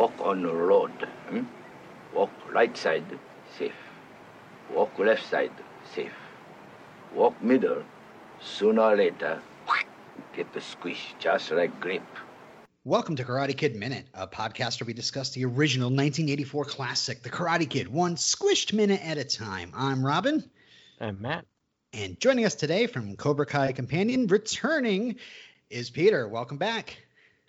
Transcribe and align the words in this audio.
Walk 0.00 0.18
on 0.20 0.42
the 0.42 0.50
road. 0.50 0.92
Hmm? 1.28 1.42
Walk 2.14 2.30
right 2.50 2.74
side, 2.74 3.04
safe. 3.58 3.74
Walk 4.72 4.98
left 4.98 5.28
side, 5.28 5.52
safe. 5.94 6.16
Walk 7.14 7.34
middle, 7.42 7.82
sooner 8.40 8.80
or 8.80 8.96
later, 8.96 9.42
get 10.34 10.50
the 10.54 10.60
squish 10.62 11.14
just 11.18 11.50
like 11.50 11.78
grape. 11.82 12.00
Welcome 12.84 13.14
to 13.16 13.24
Karate 13.24 13.54
Kid 13.54 13.76
Minute, 13.76 14.06
a 14.14 14.26
podcast 14.26 14.80
where 14.80 14.86
we 14.86 14.94
discuss 14.94 15.32
the 15.32 15.44
original 15.44 15.88
1984 15.88 16.64
classic, 16.64 17.22
The 17.22 17.28
Karate 17.28 17.68
Kid, 17.68 17.86
one 17.86 18.16
squished 18.16 18.72
minute 18.72 19.02
at 19.04 19.18
a 19.18 19.24
time. 19.24 19.70
I'm 19.76 20.02
Robin. 20.02 20.42
I'm 20.98 21.20
Matt. 21.20 21.44
And 21.92 22.18
joining 22.18 22.46
us 22.46 22.54
today 22.54 22.86
from 22.86 23.16
Cobra 23.16 23.44
Kai 23.44 23.72
Companion, 23.72 24.28
returning, 24.28 25.16
is 25.68 25.90
Peter. 25.90 26.26
Welcome 26.26 26.56
back. 26.56 26.96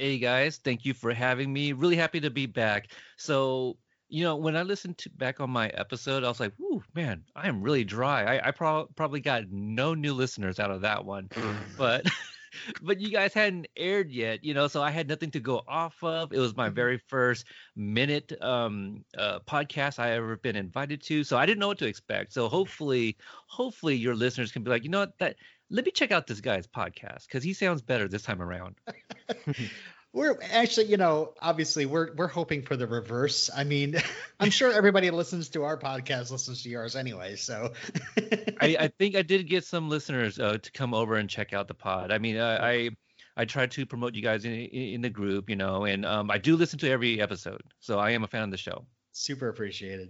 Hey 0.01 0.17
guys, 0.17 0.57
thank 0.57 0.83
you 0.83 0.95
for 0.95 1.13
having 1.13 1.53
me. 1.53 1.73
Really 1.73 1.95
happy 1.95 2.19
to 2.21 2.31
be 2.31 2.47
back. 2.47 2.89
So, 3.17 3.77
you 4.09 4.23
know, 4.23 4.35
when 4.35 4.57
I 4.57 4.63
listened 4.63 4.97
to 4.97 5.11
back 5.11 5.39
on 5.39 5.51
my 5.51 5.67
episode, 5.69 6.23
I 6.23 6.27
was 6.27 6.39
like, 6.39 6.59
"Ooh, 6.59 6.81
man, 6.95 7.23
I 7.35 7.47
am 7.47 7.61
really 7.61 7.83
dry." 7.83 8.23
I, 8.37 8.47
I 8.47 8.51
pro- 8.51 8.87
probably 8.95 9.19
got 9.19 9.51
no 9.51 9.93
new 9.93 10.15
listeners 10.15 10.59
out 10.59 10.71
of 10.71 10.81
that 10.81 11.05
one, 11.05 11.29
but 11.77 12.07
but 12.81 12.99
you 12.99 13.11
guys 13.11 13.35
hadn't 13.35 13.67
aired 13.77 14.09
yet, 14.11 14.43
you 14.43 14.55
know, 14.55 14.67
so 14.67 14.81
I 14.81 14.89
had 14.89 15.07
nothing 15.07 15.29
to 15.31 15.39
go 15.39 15.61
off 15.67 16.03
of. 16.03 16.33
It 16.33 16.39
was 16.39 16.57
my 16.57 16.69
very 16.69 16.97
first 16.97 17.45
minute 17.75 18.33
um, 18.41 19.05
uh, 19.15 19.41
podcast 19.41 19.99
I 19.99 20.13
ever 20.13 20.35
been 20.37 20.55
invited 20.55 21.03
to, 21.03 21.23
so 21.23 21.37
I 21.37 21.45
didn't 21.45 21.59
know 21.59 21.67
what 21.67 21.77
to 21.77 21.87
expect. 21.87 22.33
So 22.33 22.49
hopefully, 22.49 23.17
hopefully 23.45 23.97
your 23.97 24.15
listeners 24.15 24.51
can 24.51 24.63
be 24.63 24.71
like, 24.71 24.83
you 24.83 24.89
know 24.89 25.01
what, 25.01 25.15
that 25.19 25.35
let 25.71 25.85
me 25.85 25.91
check 25.91 26.11
out 26.11 26.27
this 26.27 26.41
guy's 26.41 26.67
podcast 26.67 27.25
because 27.25 27.43
he 27.43 27.53
sounds 27.53 27.81
better 27.81 28.07
this 28.07 28.23
time 28.23 28.41
around. 28.41 28.75
We're 30.13 30.37
actually, 30.51 30.87
you 30.87 30.97
know, 30.97 31.33
obviously 31.41 31.85
we're 31.85 32.13
we're 32.13 32.27
hoping 32.27 32.63
for 32.63 32.75
the 32.75 32.85
reverse. 32.85 33.49
I 33.55 33.63
mean, 33.63 33.95
I'm 34.41 34.49
sure 34.49 34.69
everybody 34.69 35.09
listens 35.09 35.47
to 35.49 35.63
our 35.63 35.77
podcast 35.77 36.31
listens 36.31 36.63
to 36.63 36.69
yours 36.69 36.97
anyway. 36.97 37.37
So 37.37 37.71
I, 38.59 38.75
I 38.77 38.87
think 38.89 39.15
I 39.15 39.21
did 39.21 39.47
get 39.47 39.63
some 39.63 39.87
listeners 39.87 40.37
uh, 40.37 40.57
to 40.57 40.71
come 40.73 40.93
over 40.93 41.15
and 41.15 41.29
check 41.29 41.53
out 41.53 41.69
the 41.69 41.75
pod. 41.75 42.11
I 42.11 42.17
mean, 42.17 42.37
I 42.37 42.71
I, 42.71 42.89
I 43.37 43.45
try 43.45 43.67
to 43.67 43.85
promote 43.85 44.13
you 44.13 44.21
guys 44.21 44.43
in 44.43 44.51
in 44.51 44.99
the 44.99 45.09
group, 45.09 45.49
you 45.49 45.55
know, 45.55 45.85
and 45.85 46.05
um, 46.05 46.29
I 46.29 46.39
do 46.39 46.57
listen 46.57 46.77
to 46.79 46.89
every 46.89 47.21
episode, 47.21 47.63
so 47.79 47.97
I 47.97 48.11
am 48.11 48.25
a 48.25 48.27
fan 48.27 48.43
of 48.43 48.51
the 48.51 48.57
show. 48.57 48.85
Super 49.13 49.47
appreciated. 49.47 50.09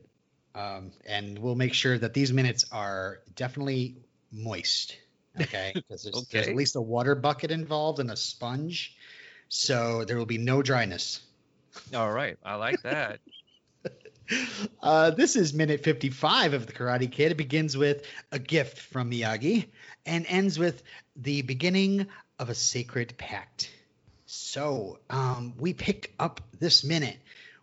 Um, 0.56 0.94
and 1.06 1.38
we'll 1.38 1.56
make 1.56 1.76
sure 1.76 1.96
that 1.96 2.16
these 2.16 2.34
minutes 2.34 2.66
are 2.72 3.20
definitely 3.36 3.98
moist. 4.32 4.98
Okay, 5.40 5.72
because 5.76 6.04
there's, 6.04 6.16
okay. 6.16 6.28
there's 6.32 6.48
at 6.48 6.56
least 6.56 6.76
a 6.76 6.82
water 6.82 7.16
bucket 7.16 7.52
involved 7.52 8.00
and 8.00 8.12
a 8.12 8.16
sponge 8.16 8.96
so 9.54 10.06
there 10.06 10.18
will 10.18 10.26
be 10.26 10.38
no 10.38 10.62
dryness. 10.62 11.20
All 11.94 12.10
right, 12.10 12.38
I 12.42 12.56
like 12.56 12.82
that. 12.84 13.20
uh, 14.82 15.12
this 15.12 15.36
is 15.36 15.54
minute 15.54 15.84
55 15.84 16.54
of 16.54 16.68
the 16.68 16.72
Karate 16.72 17.12
Kid. 17.12 17.34
It 17.34 17.38
begins 17.38 17.76
with 17.76 18.06
a 18.32 18.40
gift 18.40 18.80
from 18.80 19.12
Miyagi 19.12 19.68
and 20.06 20.26
ends 20.30 20.58
with 20.58 20.84
the 21.18 21.42
beginning 21.42 22.08
of 22.40 22.50
a 22.50 22.56
sacred 22.56 23.18
pact. 23.18 23.70
So 24.26 25.00
um, 25.10 25.54
we 25.60 25.74
pick 25.74 26.14
up 26.18 26.40
this 26.58 26.86
minute 26.86 27.18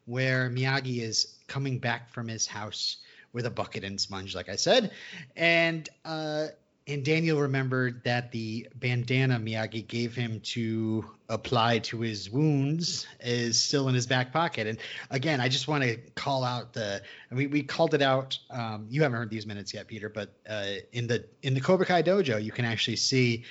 where 0.05 0.51
Miyagi 0.51 1.01
is 1.01 1.39
coming 1.47 1.79
back 1.79 2.11
from 2.11 2.29
his 2.29 2.47
house 2.47 2.99
with 3.33 3.47
a 3.47 3.51
bucket 3.51 3.83
and 3.83 3.99
sponge, 3.99 4.35
like 4.35 4.51
I 4.51 4.57
said, 4.57 4.91
and 5.37 5.89
uh, 6.05 6.49
and 6.89 7.05
Daniel 7.05 7.39
remembered 7.39 8.03
that 8.05 8.33
the 8.33 8.67
bandana 8.75 9.39
Miyagi 9.39 9.87
gave 9.87 10.15
him 10.15 10.41
to 10.41 11.05
apply 11.29 11.81
to 11.81 12.01
his 12.01 12.31
wounds 12.31 13.07
is 13.21 13.61
still 13.61 13.89
in 13.89 13.95
his 13.95 14.07
back 14.07 14.33
pocket. 14.33 14.67
And 14.67 14.79
again, 15.11 15.39
I 15.39 15.49
just 15.51 15.69
want 15.69 15.85
to 15.85 15.99
call 16.15 16.45
out 16.45 16.73
the. 16.73 17.03
I 17.31 17.35
mean, 17.35 17.51
we 17.51 17.63
called 17.63 17.93
it 17.93 18.01
out. 18.01 18.39
Um, 18.49 18.87
you 18.89 19.03
haven't 19.03 19.19
heard 19.19 19.29
these 19.29 19.47
minutes 19.47 19.75
yet, 19.75 19.87
Peter, 19.87 20.09
but 20.09 20.33
uh, 20.49 20.77
in 20.93 21.07
the 21.07 21.27
in 21.43 21.53
the 21.53 21.61
Cobra 21.61 21.85
Kai 21.85 22.03
dojo, 22.03 22.43
you 22.43 22.53
can 22.53 22.65
actually 22.65 22.97
see 22.97 23.45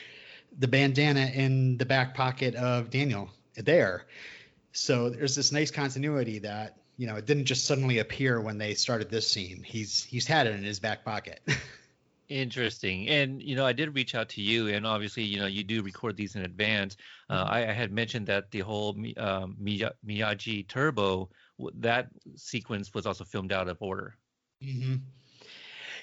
the 0.58 0.68
bandana 0.68 1.28
in 1.28 1.78
the 1.78 1.86
back 1.86 2.16
pocket 2.16 2.56
of 2.56 2.90
Daniel 2.90 3.30
there. 3.56 4.08
So 4.72 5.12
there's 5.12 5.36
this 5.36 5.52
nice 5.52 5.70
continuity 5.70 6.40
that 6.40 6.78
you 6.98 7.06
know 7.06 7.18
it 7.18 7.28
didn't 7.28 7.46
just 7.46 7.66
suddenly 7.66 8.00
appear 8.00 8.42
when 8.42 8.58
they 8.58 8.74
started 8.74 9.12
this 9.12 9.30
scene. 9.30 9.62
He's 9.64 10.04
he's 10.06 10.26
had 10.26 10.48
it 10.48 10.56
in 10.56 10.64
his 10.64 10.80
back 10.80 11.06
pocket. 11.06 11.40
Interesting. 12.30 13.08
And, 13.08 13.42
you 13.42 13.56
know, 13.56 13.66
I 13.66 13.72
did 13.72 13.96
reach 13.96 14.14
out 14.14 14.28
to 14.30 14.42
you, 14.42 14.68
and 14.68 14.86
obviously, 14.86 15.24
you 15.24 15.40
know, 15.40 15.46
you 15.46 15.64
do 15.64 15.82
record 15.82 16.18
these 16.18 16.36
in 16.36 16.44
advance. 16.44 16.98
Uh, 17.30 17.44
mm-hmm. 17.44 17.54
I, 17.54 17.70
I, 17.70 17.72
had 17.72 17.92
mentioned 17.92 18.28
that 18.28 18.52
the 18.52 18.60
whole 18.60 18.98
um, 19.16 19.56
Miyagi 19.64 20.68
Turbo, 20.68 21.30
that 21.76 22.10
sequence 22.36 22.94
was 22.94 23.06
also 23.06 23.24
filmed 23.24 23.54
out 23.54 23.70
of 23.70 23.78
order. 23.82 24.18
Mm-hmm. 24.62 24.96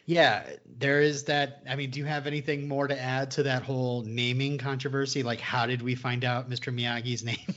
Yeah, 0.06 0.44
there 0.78 1.00
is 1.00 1.24
that. 1.24 1.62
I 1.68 1.76
mean, 1.76 1.90
do 1.90 1.98
you 1.98 2.06
have 2.06 2.26
anything 2.26 2.68
more 2.68 2.86
to 2.88 2.98
add 2.98 3.30
to 3.32 3.42
that 3.44 3.62
whole 3.62 4.02
naming 4.02 4.58
controversy? 4.58 5.22
Like, 5.22 5.40
how 5.40 5.66
did 5.66 5.82
we 5.82 5.94
find 5.94 6.24
out 6.24 6.48
Mr. 6.48 6.74
Miyagi's 6.74 7.24
name? 7.24 7.54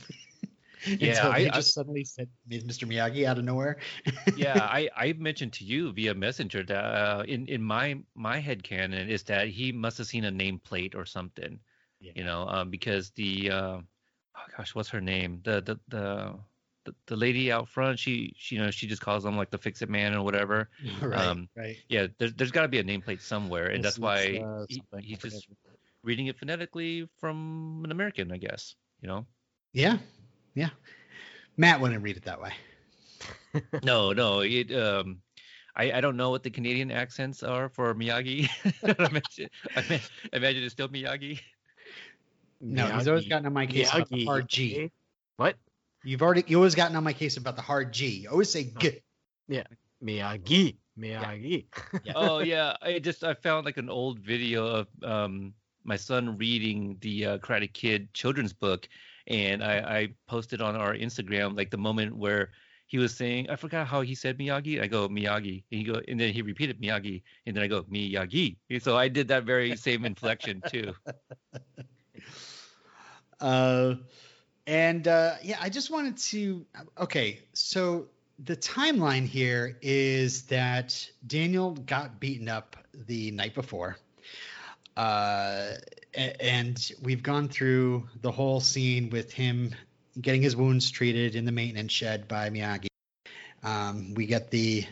Yeah, 0.98 1.28
I 1.28 1.44
just 1.44 1.56
I, 1.56 1.60
suddenly 1.60 2.04
said 2.04 2.28
Mr. 2.50 2.88
Miyagi 2.88 3.24
out 3.24 3.38
of 3.38 3.44
nowhere. 3.44 3.78
yeah, 4.36 4.58
I, 4.60 4.88
I 4.96 5.12
mentioned 5.14 5.52
to 5.54 5.64
you 5.64 5.92
via 5.92 6.14
messenger 6.14 6.62
that 6.64 6.84
uh, 6.84 7.24
in 7.26 7.46
in 7.46 7.62
my 7.62 7.98
my 8.14 8.38
head 8.38 8.62
canon 8.62 9.08
is 9.08 9.22
that 9.24 9.48
he 9.48 9.72
must 9.72 9.98
have 9.98 10.06
seen 10.06 10.24
a 10.24 10.32
nameplate 10.32 10.94
or 10.94 11.04
something, 11.04 11.58
yeah. 12.00 12.12
you 12.14 12.24
know, 12.24 12.46
um, 12.48 12.70
because 12.70 13.10
the 13.10 13.50
uh, 13.50 13.78
oh 13.78 14.46
gosh, 14.56 14.74
what's 14.74 14.88
her 14.90 15.00
name? 15.00 15.40
The 15.44 15.60
the 15.60 15.78
the 15.88 16.34
the, 17.06 17.16
lady 17.16 17.52
out 17.52 17.68
front, 17.68 17.98
she, 17.98 18.34
she, 18.36 18.56
you 18.56 18.62
know, 18.62 18.70
she 18.70 18.86
just 18.86 19.02
calls 19.02 19.24
him 19.24 19.36
like 19.36 19.50
the 19.50 19.58
fix 19.58 19.82
it 19.82 19.88
man 19.88 20.14
or 20.14 20.22
whatever. 20.22 20.70
Right. 21.02 21.26
Um, 21.26 21.48
right. 21.56 21.76
Yeah. 21.88 22.06
There's, 22.18 22.34
there's 22.34 22.50
got 22.50 22.62
to 22.62 22.68
be 22.68 22.78
a 22.78 22.84
nameplate 22.84 23.20
somewhere, 23.20 23.68
and 23.68 23.84
that's 23.84 23.98
why 23.98 24.42
uh, 24.44 24.64
he, 24.68 24.82
he's 25.00 25.18
just 25.18 25.48
reading 26.02 26.26
it 26.26 26.38
phonetically 26.38 27.08
from 27.18 27.82
an 27.84 27.92
American, 27.92 28.32
I 28.32 28.38
guess. 28.38 28.74
You 29.00 29.08
know. 29.08 29.26
Yeah. 29.72 29.98
Yeah. 30.54 30.70
Matt 31.56 31.80
wouldn't 31.80 32.02
read 32.02 32.16
it 32.16 32.24
that 32.24 32.40
way. 32.40 32.52
no, 33.82 34.12
no. 34.12 34.40
It 34.40 34.72
um 34.72 35.18
I, 35.76 35.92
I 35.92 36.00
don't 36.00 36.16
know 36.16 36.30
what 36.30 36.42
the 36.42 36.50
Canadian 36.50 36.90
accents 36.90 37.42
are 37.42 37.68
for 37.68 37.94
Miyagi. 37.94 38.48
I, 38.82 39.06
imagine, 39.06 39.48
I 39.76 40.00
imagine 40.36 40.64
it's 40.64 40.72
still 40.72 40.88
Miyagi. 40.88 41.40
No, 42.60 42.84
Miyagi. 42.84 42.98
he's 42.98 43.08
always 43.08 43.28
gotten 43.28 43.46
on 43.46 43.52
my 43.52 43.66
case 43.66 43.90
Miyagi. 43.90 43.96
about 43.96 44.08
the 44.10 44.24
hard 44.24 44.48
G. 44.48 44.90
What? 45.36 45.56
You've 46.04 46.22
already 46.22 46.44
you 46.46 46.56
always 46.56 46.74
gotten 46.74 46.96
on 46.96 47.04
my 47.04 47.12
case 47.12 47.36
about 47.36 47.56
the 47.56 47.62
hard 47.62 47.92
G. 47.92 48.08
You 48.08 48.30
always 48.30 48.50
say 48.50 48.72
G. 48.78 49.00
Yeah. 49.48 49.64
Miyagi. 50.04 50.76
Miyagi. 50.98 51.66
Yeah. 52.04 52.12
oh 52.16 52.40
yeah. 52.40 52.76
I 52.82 52.98
just 52.98 53.22
I 53.22 53.34
found 53.34 53.64
like 53.64 53.76
an 53.76 53.88
old 53.88 54.18
video 54.18 54.66
of 54.66 54.88
um 55.02 55.54
my 55.84 55.96
son 55.96 56.36
reading 56.36 56.98
the 57.00 57.24
uh, 57.24 57.38
Karate 57.38 57.72
Kid 57.72 58.12
children's 58.12 58.52
book 58.52 58.88
and 59.28 59.62
I, 59.62 59.78
I 59.78 60.08
posted 60.26 60.60
on 60.60 60.74
our 60.74 60.94
Instagram 60.94 61.56
like 61.56 61.70
the 61.70 61.78
moment 61.78 62.16
where 62.16 62.50
he 62.86 62.98
was 62.98 63.14
saying 63.14 63.50
I 63.50 63.56
forgot 63.56 63.86
how 63.86 64.00
he 64.00 64.14
said 64.14 64.38
Miyagi. 64.38 64.82
I 64.82 64.86
go 64.86 65.08
Miyagi, 65.08 65.62
and 65.70 65.78
he 65.78 65.84
go, 65.84 66.00
and 66.08 66.18
then 66.18 66.32
he 66.32 66.42
repeated 66.42 66.80
Miyagi, 66.80 67.22
and 67.46 67.54
then 67.54 67.62
I 67.62 67.66
go 67.66 67.82
Miyagi. 67.82 68.56
So 68.80 68.96
I 68.96 69.08
did 69.08 69.28
that 69.28 69.44
very 69.44 69.76
same 69.76 70.04
inflection 70.04 70.62
too. 70.68 70.92
Uh, 73.40 73.94
and 74.66 75.06
uh, 75.06 75.34
yeah, 75.42 75.58
I 75.60 75.68
just 75.68 75.90
wanted 75.90 76.16
to. 76.18 76.66
Okay, 76.98 77.40
so 77.52 78.06
the 78.44 78.56
timeline 78.56 79.26
here 79.26 79.78
is 79.80 80.42
that 80.46 81.08
Daniel 81.26 81.72
got 81.86 82.20
beaten 82.20 82.48
up 82.48 82.76
the 83.06 83.30
night 83.30 83.54
before. 83.54 83.96
Uh, 84.96 85.74
and 86.14 86.92
we've 87.02 87.22
gone 87.22 87.48
through 87.48 88.08
the 88.22 88.30
whole 88.30 88.60
scene 88.60 89.10
with 89.10 89.32
him 89.32 89.74
getting 90.20 90.42
his 90.42 90.56
wounds 90.56 90.90
treated 90.90 91.34
in 91.34 91.44
the 91.44 91.52
maintenance 91.52 91.92
shed 91.92 92.26
by 92.28 92.50
Miyagi. 92.50 92.88
Um, 93.62 94.14
we 94.14 94.26
get 94.26 94.50
the 94.50 94.84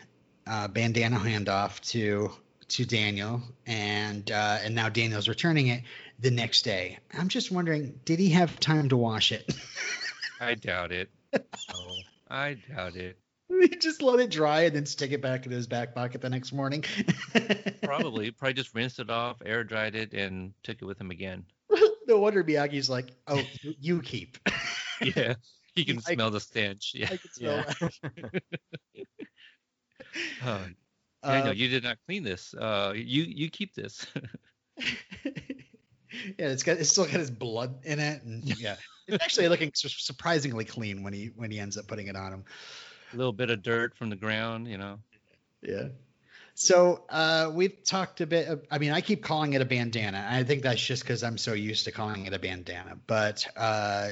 uh, 0.46 0.68
bandana 0.68 1.18
handoff 1.18 1.80
to 1.90 2.30
to 2.68 2.84
Daniel, 2.84 3.42
and 3.66 4.30
uh, 4.30 4.58
and 4.62 4.74
now 4.74 4.88
Daniel's 4.88 5.28
returning 5.28 5.68
it 5.68 5.82
the 6.18 6.30
next 6.30 6.62
day. 6.62 6.98
I'm 7.16 7.28
just 7.28 7.50
wondering, 7.50 8.00
did 8.04 8.18
he 8.18 8.30
have 8.30 8.58
time 8.58 8.88
to 8.88 8.96
wash 8.96 9.32
it? 9.32 9.54
I 10.40 10.54
doubt 10.54 10.92
it. 10.92 11.10
I 12.28 12.56
doubt 12.68 12.96
it. 12.96 13.18
He 13.60 13.68
just 13.76 14.02
let 14.02 14.20
it 14.20 14.30
dry 14.30 14.62
and 14.62 14.76
then 14.76 14.86
stick 14.86 15.12
it 15.12 15.22
back 15.22 15.46
in 15.46 15.52
his 15.52 15.66
back 15.66 15.94
pocket 15.94 16.20
the 16.20 16.28
next 16.28 16.52
morning. 16.52 16.84
probably, 17.82 18.30
probably 18.30 18.54
just 18.54 18.74
rinsed 18.74 18.98
it 18.98 19.10
off, 19.10 19.40
air 19.44 19.64
dried 19.64 19.94
it, 19.94 20.12
and 20.12 20.52
took 20.62 20.82
it 20.82 20.84
with 20.84 21.00
him 21.00 21.10
again. 21.10 21.44
no 22.06 22.18
wonder 22.18 22.42
Miyagi's 22.44 22.90
like, 22.90 23.12
"Oh, 23.26 23.42
you 23.62 24.02
keep." 24.02 24.36
yeah, 25.00 25.34
he 25.74 25.84
can 25.84 25.98
I, 26.06 26.14
smell 26.14 26.30
the 26.30 26.40
stench. 26.40 26.92
Yeah, 26.94 27.06
I 27.10 27.16
can 27.16 27.30
smell 27.32 27.64
yeah. 28.94 30.58
oh, 31.22 31.28
uh, 31.28 31.52
you 31.54 31.68
did 31.68 31.84
not 31.84 31.98
clean 32.06 32.22
this. 32.22 32.54
Uh, 32.54 32.92
you 32.94 33.22
you 33.22 33.50
keep 33.50 33.74
this. 33.74 34.06
yeah, 34.78 34.84
it's 36.38 36.62
got 36.62 36.78
it's 36.78 36.90
still 36.90 37.04
got 37.04 37.14
his 37.14 37.30
blood 37.30 37.76
in 37.84 37.98
it, 37.98 38.22
and 38.22 38.44
yeah. 38.60 38.76
it's 39.06 39.22
actually 39.22 39.48
looking 39.48 39.70
su- 39.74 39.88
surprisingly 39.88 40.64
clean 40.64 41.02
when 41.02 41.12
he 41.12 41.30
when 41.36 41.50
he 41.50 41.58
ends 41.58 41.76
up 41.76 41.86
putting 41.86 42.08
it 42.08 42.16
on 42.16 42.32
him. 42.32 42.44
A 43.12 43.16
little 43.16 43.32
bit 43.32 43.50
of 43.50 43.62
dirt 43.62 43.96
from 43.96 44.10
the 44.10 44.16
ground, 44.16 44.68
you 44.68 44.78
know. 44.78 44.98
Yeah. 45.62 45.88
So 46.54 47.04
uh, 47.10 47.50
we've 47.52 47.84
talked 47.84 48.20
a 48.22 48.26
bit. 48.26 48.48
Of, 48.48 48.64
I 48.70 48.78
mean, 48.78 48.90
I 48.90 49.02
keep 49.02 49.22
calling 49.22 49.52
it 49.52 49.60
a 49.60 49.64
bandana. 49.66 50.26
I 50.28 50.42
think 50.42 50.62
that's 50.62 50.84
just 50.84 51.02
because 51.02 51.22
I'm 51.22 51.36
so 51.36 51.52
used 51.52 51.84
to 51.84 51.92
calling 51.92 52.24
it 52.24 52.32
a 52.32 52.38
bandana. 52.38 52.98
But 53.06 53.46
uh, 53.56 54.08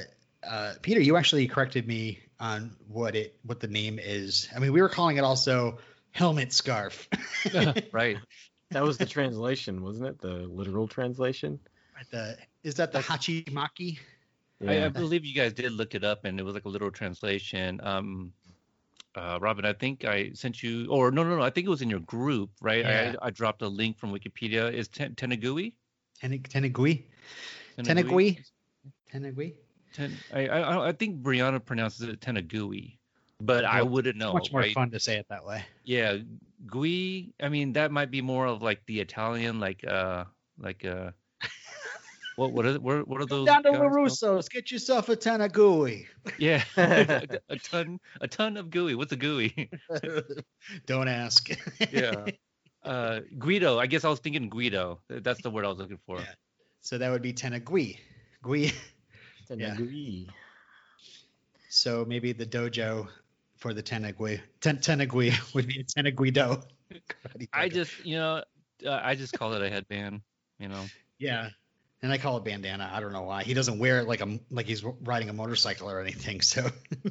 uh, 0.47 0.73
Peter, 0.81 0.99
you 0.99 1.17
actually 1.17 1.47
corrected 1.47 1.87
me 1.87 2.19
on 2.39 2.75
what 2.87 3.15
it 3.15 3.35
what 3.43 3.59
the 3.59 3.67
name 3.67 3.99
is. 3.99 4.47
I 4.55 4.59
mean, 4.59 4.73
we 4.73 4.81
were 4.81 4.89
calling 4.89 5.17
it 5.17 5.23
also 5.23 5.79
helmet 6.11 6.53
scarf. 6.53 7.09
right. 7.91 8.17
That 8.69 8.83
was 8.83 8.97
the 8.97 9.05
translation, 9.05 9.81
wasn't 9.81 10.07
it? 10.07 10.21
The 10.21 10.47
literal 10.47 10.87
translation. 10.87 11.59
the, 12.11 12.37
is 12.63 12.75
that 12.75 12.91
the 12.91 12.99
hachimaki? 12.99 13.97
I, 14.65 14.85
I 14.85 14.89
believe 14.89 15.25
you 15.25 15.33
guys 15.33 15.53
did 15.53 15.71
look 15.71 15.95
it 15.95 16.03
up, 16.03 16.25
and 16.25 16.39
it 16.39 16.43
was 16.43 16.53
like 16.53 16.65
a 16.65 16.69
literal 16.69 16.91
translation. 16.91 17.79
Um, 17.83 18.33
uh, 19.17 19.39
Robin, 19.41 19.65
I 19.65 19.73
think 19.73 20.05
I 20.05 20.31
sent 20.33 20.61
you, 20.63 20.87
or 20.89 21.11
no, 21.11 21.23
no, 21.23 21.37
no, 21.37 21.41
I 21.41 21.49
think 21.49 21.65
it 21.67 21.69
was 21.69 21.81
in 21.81 21.89
your 21.89 22.01
group, 22.01 22.49
right? 22.61 22.85
Yeah. 22.85 23.15
I, 23.21 23.27
I 23.27 23.29
dropped 23.29 23.61
a 23.61 23.67
link 23.67 23.97
from 23.97 24.11
Wikipedia. 24.11 24.71
Is 24.71 24.87
ten, 24.87 25.15
Tenagui? 25.15 25.73
Ten- 26.19 26.39
Tenagui? 26.39 27.03
Tenagui? 27.77 28.39
Tenagui? 29.13 29.53
Ten, 29.93 30.17
I, 30.33 30.47
I 30.47 30.89
I 30.89 30.91
think 30.91 31.21
Brianna 31.21 31.63
pronounces 31.63 32.01
it 32.01 32.19
Tenagui, 32.19 32.97
but 33.39 33.65
I 33.65 33.81
wouldn't 33.81 34.17
know. 34.17 34.33
Much 34.33 34.51
more 34.51 34.61
right? 34.61 34.73
fun 34.73 34.91
to 34.91 34.99
say 34.99 35.17
it 35.17 35.27
that 35.29 35.45
way. 35.45 35.63
Yeah, 35.83 36.17
Gui. 36.67 37.33
I 37.41 37.49
mean, 37.49 37.73
that 37.73 37.91
might 37.91 38.11
be 38.11 38.21
more 38.21 38.45
of 38.45 38.61
like 38.61 38.85
the 38.87 38.99
Italian, 38.99 39.59
like 39.59 39.85
uh, 39.87 40.25
like 40.59 40.83
uh, 40.85 41.11
what 42.35 42.51
what 42.51 42.65
are 42.65 42.79
what, 42.79 43.07
what 43.07 43.21
are 43.21 43.25
those? 43.25 43.45
Down 43.45 43.63
to 43.63 43.71
guys 43.71 43.79
called? 43.79 43.93
LaRusso's, 43.93 44.49
get 44.49 44.71
yourself 44.71 45.09
a 45.09 45.15
Tenagui. 45.15 46.05
Yeah, 46.37 46.63
a, 46.77 47.39
a 47.49 47.57
ton 47.57 47.99
a 48.21 48.27
ton 48.27 48.57
of 48.57 48.69
gooey. 48.69 48.95
What's 48.95 49.11
a 49.11 49.15
gooey? 49.15 49.69
Don't 50.85 51.07
ask. 51.07 51.49
yeah. 51.91 52.25
Uh, 52.83 53.21
Guido. 53.39 53.79
I 53.79 53.87
guess 53.87 54.03
I 54.05 54.09
was 54.09 54.19
thinking 54.19 54.49
Guido. 54.49 54.99
That's 55.09 55.41
the 55.41 55.49
word 55.49 55.65
I 55.65 55.69
was 55.69 55.79
looking 55.79 55.99
for. 56.05 56.19
Yeah. 56.19 56.25
So 56.81 56.97
that 56.99 57.09
would 57.09 57.23
be 57.23 57.33
Tenagui. 57.33 57.97
Gui. 58.43 58.65
Yeah. 59.49 59.75
Tenagui. 59.75 60.27
So 61.69 62.05
maybe 62.07 62.31
the 62.31 62.45
dojo 62.45 63.07
for 63.57 63.73
the 63.73 63.81
Tenagui. 63.81 64.39
Ten- 64.61 64.77
Tenagui 64.77 65.33
would 65.55 65.67
be 65.67 65.79
a 65.79 65.83
Tenaguido. 65.83 66.63
Karate 66.91 67.47
I 67.53 67.69
just, 67.69 68.05
you 68.05 68.17
know, 68.17 68.43
uh, 68.85 68.99
I 69.03 69.15
just 69.15 69.33
call 69.37 69.53
it 69.53 69.61
a 69.63 69.69
headband. 69.69 70.21
You 70.59 70.69
know. 70.69 70.85
yeah. 71.17 71.49
And 72.01 72.11
I 72.11 72.17
call 72.19 72.37
it 72.37 72.43
bandana. 72.43 72.89
I 72.93 72.99
don't 72.99 73.13
know 73.13 73.23
why. 73.23 73.43
He 73.43 73.53
doesn't 73.53 73.79
wear 73.79 73.99
it 73.99 74.07
like 74.07 74.21
a 74.21 74.39
like 74.51 74.67
he's 74.67 74.83
riding 74.83 75.29
a 75.29 75.33
motorcycle 75.33 75.89
or 75.89 75.99
anything. 75.99 76.41
So 76.41 76.67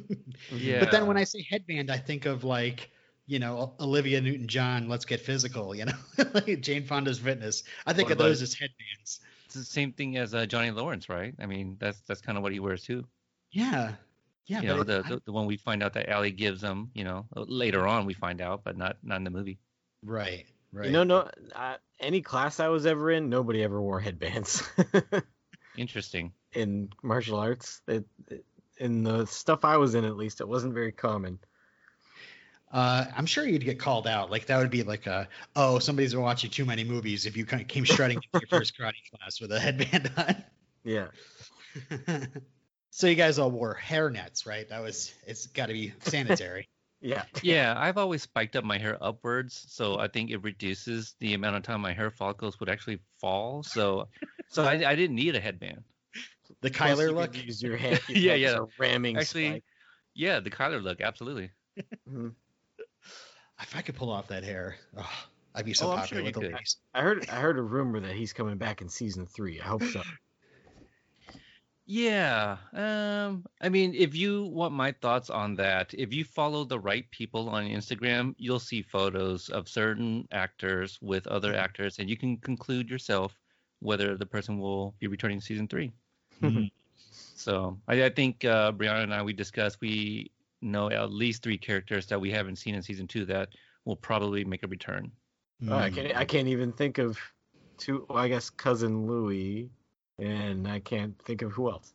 Yeah. 0.51 0.79
But 0.79 0.91
then 0.91 1.07
when 1.07 1.17
I 1.17 1.23
say 1.23 1.45
headband, 1.49 1.91
I 1.91 1.97
think 1.97 2.25
of 2.25 2.43
like, 2.43 2.91
you 3.25 3.39
know, 3.39 3.73
Olivia 3.79 4.21
Newton 4.21 4.47
John, 4.47 4.87
let's 4.87 5.03
get 5.05 5.19
physical, 5.21 5.75
you 5.75 5.85
know, 5.85 5.93
like 6.33 6.61
Jane 6.61 6.85
Fonda's 6.85 7.19
fitness. 7.19 7.63
I 7.85 7.93
think 7.93 8.07
What 8.09 8.13
of 8.13 8.17
those 8.19 8.41
as 8.41 8.53
headbands. 8.53 9.19
it's 9.45 9.55
the 9.55 9.63
same 9.63 9.91
thing 9.91 10.17
as 10.17 10.33
uh, 10.35 10.45
Johnny 10.45 10.71
Lawrence, 10.71 11.09
right? 11.09 11.33
I 11.39 11.45
mean, 11.45 11.77
that's 11.79 11.99
that's 12.01 12.21
kind 12.21 12.37
of 12.37 12.43
what 12.43 12.53
he 12.53 12.59
wears 12.59 12.83
too. 12.83 13.05
Yeah. 13.51 13.93
Yeah. 14.45 14.61
you 14.61 14.67
know, 14.67 14.81
it- 14.81 14.87
the, 14.87 15.03
I- 15.05 15.09
the 15.09 15.21
the 15.25 15.31
one 15.33 15.45
we 15.47 15.57
find 15.57 15.81
out 15.83 15.93
that 15.93 16.07
Allie 16.09 16.31
gives 16.31 16.61
him. 16.61 16.91
You 16.93 17.03
know, 17.03 17.25
later 17.35 17.87
on 17.87 18.05
we 18.05 18.13
find 18.13 18.39
out, 18.41 18.63
but 18.63 18.77
not 18.77 18.97
not 19.03 19.17
in 19.17 19.23
the 19.23 19.31
movie. 19.31 19.57
right. 20.03 20.45
Right. 20.75 20.87
You 20.87 20.91
know, 20.91 21.03
no, 21.03 21.29
uh, 21.55 21.75
any 22.01 22.21
class 22.21 22.59
I 22.59 22.67
was 22.67 22.85
ever 22.85 23.09
in, 23.09 23.29
nobody 23.29 23.63
ever 23.63 23.81
wore 23.81 24.01
headbands 24.01 24.61
Interesting. 25.77 26.33
in 26.53 26.89
martial 27.01 27.39
arts. 27.39 27.81
It, 27.87 28.05
it- 28.29 28.45
in 28.77 29.03
the 29.03 29.25
stuff 29.25 29.63
I 29.63 29.77
was 29.77 29.95
in, 29.95 30.03
at 30.03 30.17
least, 30.17 30.41
it 30.41 30.47
wasn't 30.49 30.73
very 30.73 30.91
common. 30.91 31.39
Uh, 32.69 33.05
I'm 33.15 33.25
sure 33.25 33.47
you'd 33.47 33.63
get 33.63 33.79
called 33.79 34.05
out. 34.05 34.29
Like 34.29 34.47
that 34.47 34.57
would 34.57 34.69
be 34.69 34.83
like 34.83 35.07
a, 35.07 35.29
oh, 35.55 35.79
somebody's 35.79 36.11
been 36.11 36.21
watching 36.21 36.49
too 36.49 36.65
many 36.65 36.83
movies 36.83 37.25
if 37.25 37.37
you 37.37 37.45
kind 37.45 37.61
of 37.61 37.69
came 37.69 37.85
strutting 37.85 38.17
into 38.17 38.27
your 38.33 38.59
first 38.59 38.77
karate 38.77 38.95
class 39.17 39.39
with 39.39 39.53
a 39.53 39.59
headband 39.61 40.11
on. 40.17 40.43
Yeah. 40.83 41.07
so 42.89 43.07
you 43.07 43.15
guys 43.15 43.39
all 43.39 43.49
wore 43.49 43.75
hair 43.75 44.09
nets, 44.09 44.45
right? 44.45 44.67
That 44.67 44.81
was, 44.83 45.13
it's 45.25 45.47
got 45.47 45.67
to 45.67 45.73
be 45.73 45.93
sanitary. 46.01 46.67
Yeah. 47.05 47.23
Yeah, 47.43 47.75
I've 47.77 47.99
always 47.99 48.23
spiked 48.23 48.55
up 48.55 48.63
my 48.63 48.79
hair 48.79 48.97
upwards, 48.99 49.65
so 49.69 49.99
I 49.99 50.07
think 50.07 50.31
it 50.31 50.41
reduces 50.43 51.15
the 51.19 51.35
amount 51.35 51.55
of 51.55 51.61
time 51.63 51.81
my 51.81 51.93
hair 51.93 52.09
follicles 52.09 52.59
would 52.59 52.67
actually 52.69 52.99
fall. 53.21 53.61
So, 53.61 54.07
so 54.49 54.63
I, 54.63 54.73
I 54.89 54.95
didn't 54.95 55.15
need 55.15 55.35
a 55.35 55.39
headband. 55.39 55.83
The 56.61 56.71
Plus 56.71 56.97
Kyler 56.97 57.09
you 57.09 57.15
look. 57.15 57.37
Use 57.45 57.61
your 57.61 57.77
hand. 57.77 58.01
Yeah, 58.09 58.33
yeah. 58.33 58.57
a 58.57 58.65
ramming 58.79 59.17
Actually, 59.17 59.49
spike. 59.49 59.63
Yeah, 60.15 60.39
the 60.39 60.49
Kyler 60.49 60.81
look, 60.81 60.99
absolutely. 61.01 61.51
Mhm. 62.09 62.33
If 63.61 63.75
I 63.75 63.81
could 63.81 63.95
pull 63.95 64.09
off 64.09 64.27
that 64.29 64.43
hair, 64.43 64.77
oh, 64.97 65.25
I'd 65.53 65.65
be 65.65 65.73
so 65.73 65.91
Oh, 65.91 65.95
popular 65.95 66.21
sure 66.21 66.23
with 66.25 66.33
the 66.33 66.39
ladies. 66.55 66.77
I 66.93 67.01
heard. 67.01 67.29
I 67.29 67.35
heard 67.35 67.57
a 67.59 67.61
rumor 67.61 67.99
that 67.99 68.15
he's 68.15 68.33
coming 68.33 68.57
back 68.57 68.81
in 68.81 68.89
season 68.89 69.27
three. 69.27 69.61
I 69.61 69.65
hope 69.65 69.83
so. 69.83 70.01
Yeah. 71.85 72.57
Um, 72.73 73.45
I 73.61 73.69
mean, 73.69 73.93
if 73.93 74.15
you 74.15 74.45
want 74.45 74.73
my 74.73 74.91
thoughts 74.91 75.29
on 75.29 75.55
that, 75.55 75.93
if 75.93 76.13
you 76.13 76.23
follow 76.25 76.63
the 76.63 76.79
right 76.79 77.09
people 77.11 77.47
on 77.49 77.65
Instagram, 77.65 78.33
you'll 78.37 78.59
see 78.59 78.81
photos 78.81 79.49
of 79.49 79.69
certain 79.69 80.27
actors 80.31 80.97
with 81.01 81.27
other 81.27 81.53
actors, 81.53 81.99
and 81.99 82.09
you 82.09 82.17
can 82.17 82.37
conclude 82.37 82.89
yourself 82.89 83.37
whether 83.81 84.17
the 84.17 84.25
person 84.25 84.57
will 84.57 84.95
be 84.99 85.07
returning 85.07 85.39
to 85.39 85.45
season 85.45 85.67
three. 85.67 85.91
Mhm. 86.41 86.71
So 87.35 87.79
I, 87.87 88.05
I 88.05 88.09
think 88.09 88.43
uh, 88.45 88.71
Brianna 88.71 89.03
and 89.03 89.13
I 89.13 89.21
we 89.21 89.33
discussed 89.33 89.79
we 89.81 90.31
know 90.61 90.89
at 90.89 91.11
least 91.11 91.43
three 91.43 91.57
characters 91.57 92.07
that 92.07 92.19
we 92.19 92.31
haven't 92.31 92.55
seen 92.55 92.73
in 92.73 92.81
season 92.81 93.07
two 93.07 93.25
that 93.25 93.49
will 93.85 93.95
probably 93.97 94.43
make 94.43 94.63
a 94.63 94.67
return. 94.67 95.11
Oh, 95.69 95.77
I 95.77 95.89
Mm. 95.89 95.95
can't. 95.95 96.17
I 96.17 96.25
can't 96.25 96.47
even 96.47 96.71
think 96.73 96.97
of 96.97 97.19
two. 97.77 98.05
Well, 98.09 98.17
I 98.17 98.27
guess 98.27 98.49
cousin 98.49 99.05
Louie, 99.05 99.69
and 100.19 100.67
I 100.67 100.79
can't 100.79 101.17
think 101.23 101.41
of 101.41 101.51
who 101.51 101.69
else. 101.69 101.93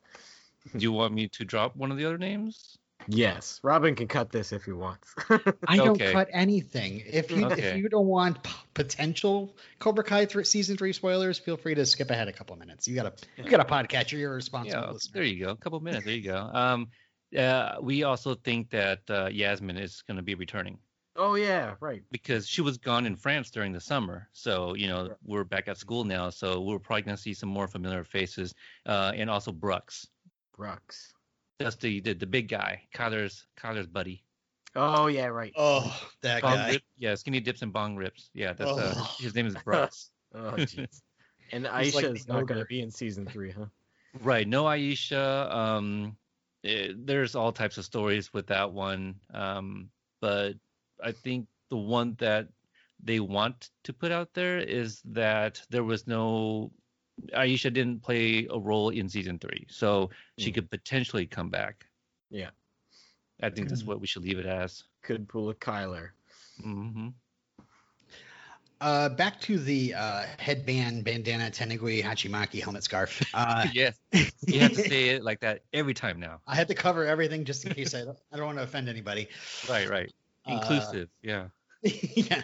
Do 0.77 0.83
you 0.83 0.93
want 0.93 1.15
me 1.15 1.29
to 1.29 1.45
drop 1.45 1.77
one 1.77 1.91
of 1.91 1.97
the 1.97 2.05
other 2.05 2.19
names? 2.19 2.77
Yes, 3.09 3.61
Robin 3.63 3.95
can 3.95 4.09
cut 4.09 4.31
this 4.31 4.53
if 4.53 4.65
he 4.65 4.73
wants. 4.73 5.15
I 5.67 5.77
don't 5.77 5.91
Okay. 5.93 6.13
cut 6.13 6.29
anything. 6.33 7.03
If 7.07 7.31
you 7.31 7.47
Okay. 7.47 7.63
if 7.63 7.77
you 7.77 7.89
don't 7.89 8.07
want 8.07 8.43
p- 8.43 8.53
potential 8.75 9.57
Cobra 9.79 10.05
Kai 10.05 10.27
th- 10.27 10.47
season 10.47 10.77
three 10.77 10.93
spoilers, 10.93 11.39
feel 11.39 11.57
free 11.57 11.75
to 11.75 11.87
skip 11.87 12.11
ahead 12.11 12.29
a 12.29 12.33
couple 12.33 12.57
minutes. 12.57 12.87
You 12.87 12.95
got 12.95 13.07
a 13.07 13.13
you 13.43 13.45
got 13.49 13.61
a 13.61 13.65
podcatcher. 13.65 14.19
You're 14.19 14.33
a 14.33 14.35
responsible 14.35 14.83
Yeah, 14.85 14.91
listener. 14.91 15.13
there 15.15 15.25
you 15.25 15.45
go. 15.45 15.51
A 15.53 15.57
couple 15.57 15.81
minutes. 15.81 16.05
There 16.05 16.15
you 16.15 16.25
go. 16.25 16.51
Um, 16.53 16.89
uh, 17.37 17.77
we 17.81 18.03
also 18.03 18.35
think 18.35 18.71
that 18.71 19.01
uh, 19.09 19.29
Yasmine 19.33 19.79
is 19.79 20.03
going 20.07 20.19
to 20.19 20.23
be 20.23 20.35
returning 20.35 20.79
oh 21.17 21.35
yeah, 21.35 21.75
right. 21.81 22.03
because 22.11 22.47
she 22.49 22.61
was 22.63 22.79
gone 22.79 23.07
in 23.07 23.17
France 23.17 23.51
during 23.51 23.73
the 23.73 23.81
summer. 23.81 24.29
So 24.33 24.75
you 24.75 24.89
know 24.89 25.07
Sure. 25.07 25.19
we're 25.25 25.45
back 25.45 25.69
at 25.69 25.77
school 25.79 26.05
now, 26.05 26.31
so 26.31 26.61
we're 26.61 26.79
probably 26.79 27.03
going 27.03 27.17
to 27.17 27.23
see 27.23 27.35
some 27.35 27.49
more 27.49 27.69
familiar 27.69 28.05
faces, 28.05 28.55
uh, 28.87 29.13
and 29.15 29.29
also 29.31 29.53
Brooks. 29.53 30.07
Brooks. 30.57 31.13
That's 31.59 31.77
the, 31.77 32.01
the 32.01 32.15
the 32.15 32.27
big 32.27 32.49
guy, 32.49 32.83
Kyler's 32.95 33.47
Kyler's 33.59 33.87
buddy. 33.87 34.25
Oh 34.77 35.09
yeah, 35.09 35.27
right. 35.27 35.53
Oh, 35.57 35.95
that 36.23 36.43
Bong 36.43 36.55
guy. 36.55 36.71
rip, 36.73 36.83
yeah, 36.97 37.15
skinny 37.17 37.41
dips 37.41 37.63
and 37.63 37.73
bong 37.73 37.97
rips. 37.97 38.31
Yeah, 38.35 38.53
that's 38.53 38.71
uh, 38.71 38.95
Oh. 38.97 39.17
his 39.19 39.35
name 39.35 39.47
is 39.47 39.55
Brooks. 39.65 40.11
Oh 40.33 40.53
jeez. 40.57 41.03
And 41.51 41.67
He's 41.81 41.95
like 41.97 42.05
Aisha's 42.05 42.29
not 42.29 42.47
going 42.47 42.61
to 42.61 42.67
be 42.67 42.83
in 42.83 42.91
season 42.93 43.27
three, 43.27 43.51
huh? 43.51 43.65
Right. 44.23 44.47
No 44.47 44.65
Aisha. 44.67 45.53
Um, 45.53 46.17
eh, 46.63 46.93
there's 46.97 47.35
all 47.35 47.51
types 47.51 47.79
of 47.79 47.85
stories 47.85 48.33
with 48.33 48.47
that 48.47 48.71
one. 48.73 49.17
Um, 49.35 49.91
but 50.21 50.53
I 51.03 51.13
think 51.13 51.47
the 51.69 51.77
one 51.77 52.15
that 52.19 52.49
they 53.03 53.21
want 53.21 53.71
to 53.85 53.93
put 53.93 54.13
out 54.13 54.35
there 54.35 54.59
is 54.59 55.01
that 55.13 55.63
there 55.71 55.85
was 55.85 56.07
no 56.07 56.73
Aisha 57.35 57.73
didn't 57.73 58.03
play 58.03 58.47
a 58.51 58.59
role 58.59 58.89
in 58.91 59.09
season 59.09 59.39
three, 59.39 59.67
so 59.69 60.11
she 60.39 60.51
Mm. 60.51 60.55
could 60.55 60.71
potentially 60.71 61.27
come 61.27 61.51
back. 61.51 61.87
Yeah. 62.31 62.51
I 63.43 63.51
think 63.51 63.69
that's 63.69 63.83
Mm. 63.83 63.87
what 63.89 64.01
we 64.01 64.07
should 64.07 64.23
leave 64.23 64.39
it 64.39 64.47
as. 64.47 64.85
Could 65.03 65.29
pull 65.29 65.51
a 65.51 65.55
Kyler. 65.55 66.11
hmm 66.63 67.09
Uh, 68.81 69.11
back 69.11 69.39
to 69.43 69.59
the 69.59 69.93
uh, 69.93 70.25
headband, 70.39 71.05
bandana, 71.05 71.51
tenegui, 71.51 72.03
hachimaki, 72.03 72.63
helmet, 72.63 72.83
scarf. 72.83 73.23
Uh, 73.35 73.67
yes, 73.75 74.01
you 74.47 74.59
have 74.61 74.73
to 74.73 74.81
say 74.81 75.11
it 75.11 75.23
like 75.23 75.41
that 75.41 75.61
every 75.75 75.93
time 75.93 76.19
now. 76.19 76.41
I 76.47 76.55
had 76.55 76.69
to 76.69 76.75
cover 76.75 77.05
everything 77.05 77.45
just 77.45 77.67
in 77.67 77.75
case 77.75 77.95
I 77.95 78.05
don't, 78.05 78.19
I 78.33 78.37
don't 78.39 78.47
want 78.47 78.59
to 78.59 78.65
offend 78.65 78.89
anybody. 78.89 79.29
Right, 79.69 79.89
right. 79.89 80.11
Uh, 80.47 80.53
Inclusive. 80.53 81.09
yeah. 81.23 81.49
yeah, 81.83 82.43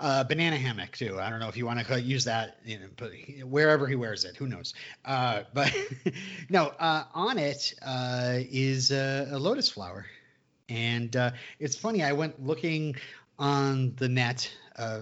uh, 0.00 0.24
banana 0.24 0.56
hammock 0.56 0.92
too. 0.96 1.18
I 1.20 1.28
don't 1.28 1.40
know 1.40 1.48
if 1.48 1.58
you 1.58 1.66
want 1.66 1.86
to 1.86 2.00
use 2.00 2.24
that, 2.24 2.58
you 2.64 2.78
know, 2.78 2.86
but 2.96 3.12
he- 3.12 3.42
wherever 3.42 3.86
he 3.86 3.96
wears 3.96 4.24
it, 4.24 4.34
who 4.36 4.46
knows? 4.46 4.72
Uh, 5.04 5.42
but 5.52 5.74
no, 6.48 6.68
uh, 6.78 7.04
on 7.14 7.36
it 7.36 7.74
uh, 7.84 8.36
is 8.50 8.90
a, 8.90 9.28
a 9.30 9.38
lotus 9.38 9.68
flower, 9.68 10.06
and 10.70 11.14
uh, 11.16 11.32
it's 11.58 11.76
funny. 11.76 12.02
I 12.02 12.12
went 12.12 12.42
looking 12.42 12.96
on 13.38 13.94
the 13.96 14.08
net, 14.08 14.50
uh, 14.76 15.00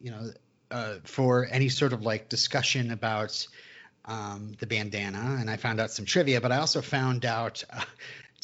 you 0.00 0.12
know, 0.12 0.30
uh, 0.70 0.94
for 1.02 1.48
any 1.50 1.68
sort 1.68 1.92
of 1.92 2.02
like 2.02 2.28
discussion 2.28 2.92
about 2.92 3.46
um, 4.04 4.52
the 4.60 4.66
bandana, 4.66 5.38
and 5.40 5.50
I 5.50 5.56
found 5.56 5.80
out 5.80 5.90
some 5.90 6.04
trivia. 6.04 6.40
But 6.40 6.52
I 6.52 6.58
also 6.58 6.82
found 6.82 7.24
out. 7.24 7.64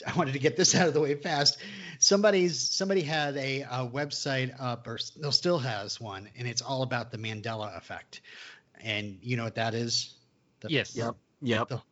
I 0.06 0.16
wanted 0.16 0.32
to 0.32 0.38
get 0.38 0.56
this 0.56 0.74
out 0.74 0.88
of 0.88 0.94
the 0.94 1.00
way 1.00 1.14
fast. 1.14 1.58
Somebody's 1.98 2.58
somebody 2.60 3.00
had 3.02 3.36
a, 3.36 3.62
a 3.62 3.88
website 3.92 4.54
up, 4.60 4.86
or 4.86 4.98
still 4.98 5.32
still 5.32 5.58
has 5.58 6.00
one, 6.00 6.28
and 6.36 6.46
it's 6.48 6.62
all 6.62 6.82
about 6.82 7.10
the 7.10 7.18
Mandela 7.18 7.76
effect. 7.76 8.20
And 8.82 9.18
you 9.22 9.36
know 9.36 9.44
what 9.44 9.54
that 9.54 9.74
is? 9.74 10.14
The- 10.60 10.70
Yes. 10.70 10.96
Yep. 10.96 11.14
Yep. 11.42 11.68
the- 11.68 11.82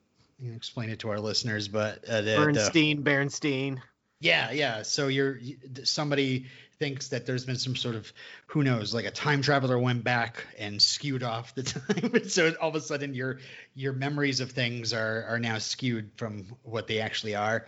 you 0.41 0.49
can 0.49 0.57
explain 0.57 0.91
it 0.91 0.99
to 1.01 1.09
our 1.11 1.21
listeners, 1.21 1.69
but 1.69 2.05
uh, 2.09 2.17
the, 2.17 2.31
the 2.33 2.37
Bernstein, 2.37 3.03
Bernstein. 3.03 3.81
Yeah, 4.23 4.53
yeah. 4.53 4.83
So 4.83 5.09
you're 5.09 5.39
somebody 5.85 6.47
thinks 6.79 7.09
that 7.09 7.27
there's 7.27 7.45
been 7.45 7.57
some 7.59 7.77
sort 7.77 7.95
of 7.97 8.13
who 8.47 8.63
knows, 8.63 8.95
like 8.95 9.05
a 9.05 9.11
time 9.11 9.43
traveler 9.43 9.79
went 9.79 10.05
back 10.05 10.47
and 10.59 10.81
skewed 10.81 11.23
off 11.23 11.55
the 11.55 11.63
time, 11.65 12.15
and 12.15 12.31
so 12.31 12.53
all 12.61 12.69
of 12.71 12.75
a 12.77 12.81
sudden 12.81 13.15
your 13.15 13.41
your 13.75 13.93
memories 13.93 14.41
of 14.41 14.53
things 14.53 14.93
are 14.93 15.25
are 15.29 15.39
now 15.41 15.59
skewed 15.59 16.11
from 16.17 16.47
what 16.63 16.87
they 16.87 17.01
actually 17.01 17.35
are. 17.35 17.67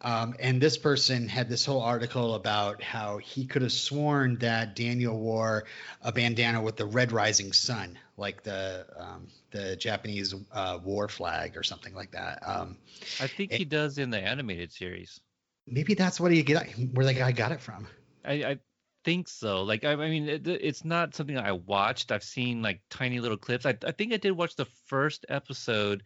Um, 0.00 0.34
and 0.38 0.60
this 0.60 0.76
person 0.76 1.28
had 1.28 1.48
this 1.48 1.64
whole 1.64 1.80
article 1.80 2.34
about 2.34 2.82
how 2.82 3.16
he 3.18 3.46
could 3.46 3.62
have 3.62 3.72
sworn 3.72 4.36
that 4.40 4.76
Daniel 4.76 5.18
wore 5.18 5.64
a 6.02 6.12
bandana 6.12 6.60
with 6.60 6.76
the 6.76 6.84
red 6.84 7.10
rising 7.12 7.52
sun, 7.52 7.98
like 8.18 8.42
the 8.42 8.84
um, 8.98 9.28
the 9.52 9.76
Japanese 9.76 10.34
uh, 10.52 10.78
war 10.82 11.08
flag 11.08 11.56
or 11.56 11.62
something 11.62 11.94
like 11.94 12.10
that. 12.10 12.42
Um, 12.44 12.76
I 13.20 13.28
think 13.28 13.52
It- 13.52 13.58
he 13.58 13.64
does 13.64 13.96
in 13.96 14.10
the 14.10 14.18
animated 14.20 14.72
series. 14.72 15.20
Maybe 15.66 15.94
that's 15.94 16.20
what 16.20 16.32
he 16.32 16.42
get 16.42 16.70
where 16.92 17.06
the 17.06 17.14
guy 17.14 17.32
got 17.32 17.52
it 17.52 17.60
from. 17.60 17.86
I, 18.24 18.32
I 18.32 18.58
think 19.04 19.28
so. 19.28 19.62
Like, 19.62 19.84
I, 19.84 19.92
I 19.92 20.10
mean, 20.10 20.28
it, 20.28 20.46
it's 20.46 20.84
not 20.84 21.14
something 21.14 21.38
I 21.38 21.52
watched. 21.52 22.12
I've 22.12 22.24
seen 22.24 22.62
like 22.62 22.80
tiny 22.90 23.20
little 23.20 23.36
clips. 23.36 23.66
I, 23.66 23.76
I 23.86 23.92
think 23.92 24.12
I 24.12 24.16
did 24.16 24.32
watch 24.32 24.56
the 24.56 24.66
first 24.86 25.26
episode 25.28 26.02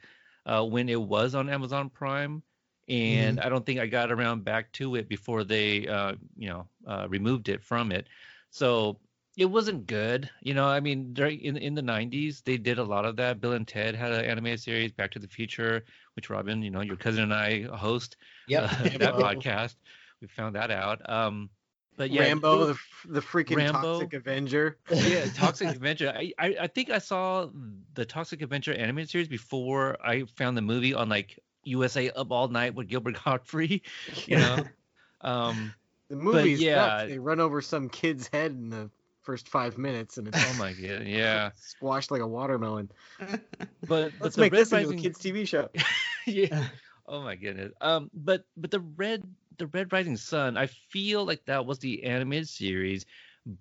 uh, 0.46 0.64
when 0.64 0.88
it 0.88 1.00
was 1.00 1.34
on 1.34 1.48
Amazon 1.48 1.90
Prime, 1.90 2.42
and 2.88 3.40
I 3.40 3.48
don't 3.48 3.64
think 3.66 3.80
I 3.80 3.86
got 3.86 4.10
around 4.10 4.44
back 4.44 4.72
to 4.72 4.94
it 4.96 5.08
before 5.08 5.44
they, 5.44 5.86
uh, 5.86 6.14
you 6.36 6.48
know, 6.48 6.68
uh, 6.86 7.06
removed 7.08 7.48
it 7.48 7.62
from 7.62 7.92
it. 7.92 8.06
So 8.50 8.98
it 9.38 9.46
wasn't 9.46 9.86
good. 9.86 10.28
You 10.42 10.52
know, 10.52 10.66
I 10.66 10.80
mean, 10.80 11.14
during 11.14 11.40
in 11.40 11.56
in 11.56 11.74
the 11.74 11.82
'90s, 11.82 12.42
they 12.44 12.58
did 12.58 12.78
a 12.78 12.84
lot 12.84 13.04
of 13.06 13.16
that. 13.16 13.40
Bill 13.40 13.52
and 13.52 13.66
Ted 13.66 13.94
had 13.94 14.12
an 14.12 14.24
animated 14.24 14.60
series, 14.60 14.92
Back 14.92 15.12
to 15.12 15.18
the 15.20 15.28
Future, 15.28 15.84
which 16.16 16.28
Robin, 16.28 16.60
you 16.60 16.70
know, 16.70 16.80
your 16.82 16.96
cousin 16.96 17.22
and 17.22 17.32
I 17.32 17.62
host 17.62 18.16
uh, 18.54 18.66
that 18.98 19.14
podcast. 19.14 19.76
We 20.20 20.26
found 20.26 20.56
that 20.56 20.70
out. 20.72 21.08
Um, 21.08 21.48
but 21.96 22.10
yeah, 22.10 22.22
Rambo, 22.22 22.62
it- 22.70 22.76
the, 23.06 23.12
the 23.14 23.20
freaking 23.20 23.56
Rambo. 23.56 24.00
toxic 24.00 24.14
Avenger. 24.14 24.76
yeah, 24.90 25.26
Toxic 25.34 25.74
Avenger. 25.76 26.10
I, 26.14 26.32
I 26.38 26.56
I 26.62 26.66
think 26.66 26.90
I 26.90 26.98
saw 26.98 27.48
the 27.94 28.04
Toxic 28.04 28.42
Avenger 28.42 28.74
animated 28.74 29.10
series 29.10 29.28
before 29.28 29.96
I 30.04 30.24
found 30.36 30.56
the 30.56 30.62
movie 30.62 30.94
on 30.94 31.08
like 31.08 31.38
USA 31.62 32.10
Up 32.10 32.32
All 32.32 32.48
Night 32.48 32.74
with 32.74 32.88
Gilbert 32.88 33.18
Gottfried. 33.24 33.82
You 34.26 34.36
know, 34.38 34.64
um, 35.20 35.72
The 36.08 36.16
movie's 36.16 36.60
yeah. 36.60 36.74
nuts. 36.86 37.08
They 37.10 37.18
run 37.18 37.40
over 37.40 37.60
some 37.62 37.88
kid's 37.88 38.26
head 38.28 38.50
in 38.52 38.70
the 38.70 38.90
first 39.28 39.46
five 39.50 39.76
minutes, 39.76 40.16
and 40.16 40.26
it's 40.28 40.38
oh 40.42 40.56
my 40.58 40.72
god, 40.72 41.02
yeah. 41.06 41.50
squashed 41.54 42.10
like 42.10 42.22
a 42.22 42.26
watermelon. 42.26 42.90
But 43.18 43.40
but 43.86 44.12
Let's 44.20 44.36
the 44.36 44.40
make 44.40 44.52
Red 44.52 44.60
this 44.62 44.72
into 44.72 44.84
Rising, 44.86 44.98
a 44.98 45.02
kids' 45.02 45.18
TV 45.18 45.46
show. 45.46 45.68
yeah. 46.26 46.68
Oh 47.06 47.20
my 47.20 47.36
goodness. 47.36 47.72
Um, 47.82 48.10
but 48.14 48.44
but 48.56 48.70
the 48.70 48.80
red 48.80 49.22
the 49.58 49.66
Red 49.66 49.92
Rising 49.92 50.16
Sun, 50.16 50.56
I 50.56 50.66
feel 50.66 51.26
like 51.26 51.44
that 51.44 51.66
was 51.66 51.78
the 51.78 52.04
animated 52.04 52.48
series, 52.48 53.04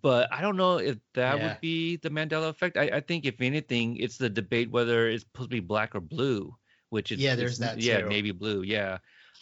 but 0.01 0.31
I 0.31 0.39
don't 0.41 0.55
know 0.55 0.77
if 0.77 0.95
that 1.15 1.38
Yeah. 1.38 1.43
would 1.50 1.59
be 1.59 1.97
the 1.97 2.09
Mandela 2.09 2.47
effect. 2.47 2.77
I, 2.77 2.83
I 2.93 3.00
think 3.01 3.25
if 3.25 3.41
anything, 3.41 3.97
it's 3.97 4.15
the 4.17 4.29
debate 4.29 4.71
whether 4.71 5.09
it's 5.09 5.24
supposed 5.25 5.50
to 5.50 5.55
be 5.55 5.59
black 5.59 5.95
or 5.95 6.00
blue, 6.00 6.55
which 6.91 7.12
is 7.12 7.19
Yeah, 7.19 7.36
there's 7.36 7.59
it's- 7.59 7.75
that 7.75 7.83
Yeah, 7.83 8.01
too. 8.01 8.07
navy 8.09 8.31
blue. 8.31 8.62
Yeah. 8.62 9.00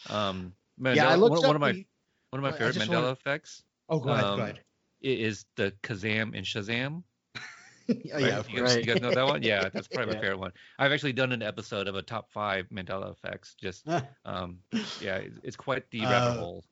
Um, 0.10 0.53
yeah, 0.82 0.89
I 0.89 0.96
Mandela- 1.15 1.20
looked 1.20 1.32
one, 1.32 1.39
up 1.44 1.48
one 1.48 1.55
of 1.55 1.62
my 1.62 1.72
the- 1.74 1.86
one 2.32 2.44
of 2.44 2.51
my 2.51 2.58
favorite 2.58 2.77
Mandela 2.77 2.94
wanna- 3.01 3.12
effects 3.12 3.62
Oh, 3.88 4.00
go 4.00 4.10
ahead, 4.10 4.24
um, 4.25 4.38
go 4.38 4.44
ahead. 4.44 4.60
Is 5.02 5.46
the 5.56 5.74
Kazam 5.84 6.36
and 6.36 6.46
Shazam. 6.46 7.04
Oh, 7.88 7.94
right? 8.14 8.22
yeah, 8.24 8.42
you, 8.50 8.62
guys, 8.62 8.75
you 8.78 8.82
guys 8.84 9.00
know 9.00 9.12
that 9.12 9.28
one? 9.28 9.44
Yeah, 9.44 9.70
that's 9.72 9.88
probably 9.88 10.16
my 10.16 10.20
favorite 10.22 10.40
one. 10.40 10.54
I've 10.80 10.92
actually 10.92 11.14
done 11.14 11.32
an 11.32 11.44
episode 11.44 11.88
of 11.88 11.94
a 11.94 12.02
top 12.02 12.32
five 12.32 12.68
Mandela 12.70 13.12
effects. 13.12 13.54
Just 13.62 13.88
um, 14.25 14.58
yeah, 15.00 15.18
it's, 15.18 15.38
it's 15.44 15.56
quite 15.56 15.88
the 15.92 16.02
rabbit 16.02 16.32
Uh, 16.32 16.34
hole. 16.34 16.64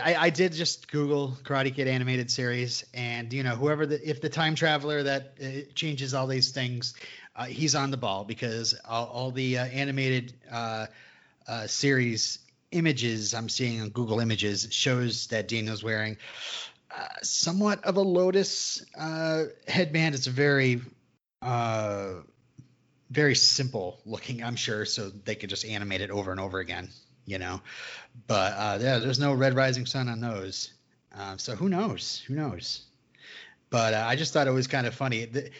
I, 0.00 0.14
I 0.14 0.30
did 0.30 0.52
just 0.52 0.88
Google 0.92 1.36
Karate 1.42 1.74
Kid 1.74 1.88
animated 1.88 2.30
series, 2.30 2.84
and 2.94 3.32
you 3.32 3.42
know, 3.42 3.56
whoever 3.56 3.84
the 3.84 4.08
if 4.08 4.20
the 4.20 4.28
time 4.28 4.54
traveler 4.54 5.02
that 5.02 5.34
uh, 5.42 5.46
changes 5.74 6.14
all 6.14 6.28
these 6.28 6.52
things, 6.52 6.94
uh, 7.34 7.46
he's 7.46 7.74
on 7.74 7.90
the 7.90 7.96
ball 7.96 8.24
because 8.24 8.76
all, 8.88 9.06
all 9.06 9.30
the 9.32 9.58
uh, 9.58 9.64
animated 9.66 10.34
uh, 10.52 10.86
uh, 11.48 11.66
series 11.66 12.38
images 12.70 13.34
I'm 13.34 13.48
seeing 13.48 13.80
on 13.80 13.88
Google 13.88 14.20
Images 14.20 14.68
shows 14.70 15.26
that 15.28 15.48
Daniel's 15.48 15.82
wearing 15.82 16.16
uh, 16.96 17.06
somewhat 17.22 17.84
of 17.84 17.96
a 17.96 18.00
lotus 18.00 18.84
uh, 18.98 19.44
headband. 19.68 20.14
It's 20.14 20.26
very, 20.26 20.80
uh, 21.42 22.14
very 23.10 23.34
simple 23.34 24.00
looking, 24.04 24.42
I'm 24.42 24.56
sure, 24.56 24.84
so 24.84 25.10
they 25.10 25.34
could 25.34 25.50
just 25.50 25.64
animate 25.64 26.00
it 26.00 26.10
over 26.10 26.30
and 26.30 26.40
over 26.40 26.58
again, 26.58 26.90
you 27.26 27.38
know. 27.38 27.60
But 28.26 28.52
uh, 28.52 28.78
yeah, 28.80 28.98
there's 28.98 29.20
no 29.20 29.34
red 29.34 29.54
rising 29.54 29.86
sun 29.86 30.08
on 30.08 30.20
those. 30.20 30.72
Um, 31.12 31.38
so 31.38 31.54
who 31.54 31.68
knows? 31.68 32.22
Who 32.26 32.34
knows? 32.34 32.84
But 33.70 33.94
uh, 33.94 34.04
I 34.06 34.16
just 34.16 34.32
thought 34.32 34.46
it 34.46 34.52
was 34.52 34.66
kind 34.66 34.86
of 34.86 34.94
funny. 34.94 35.24
The, 35.26 35.50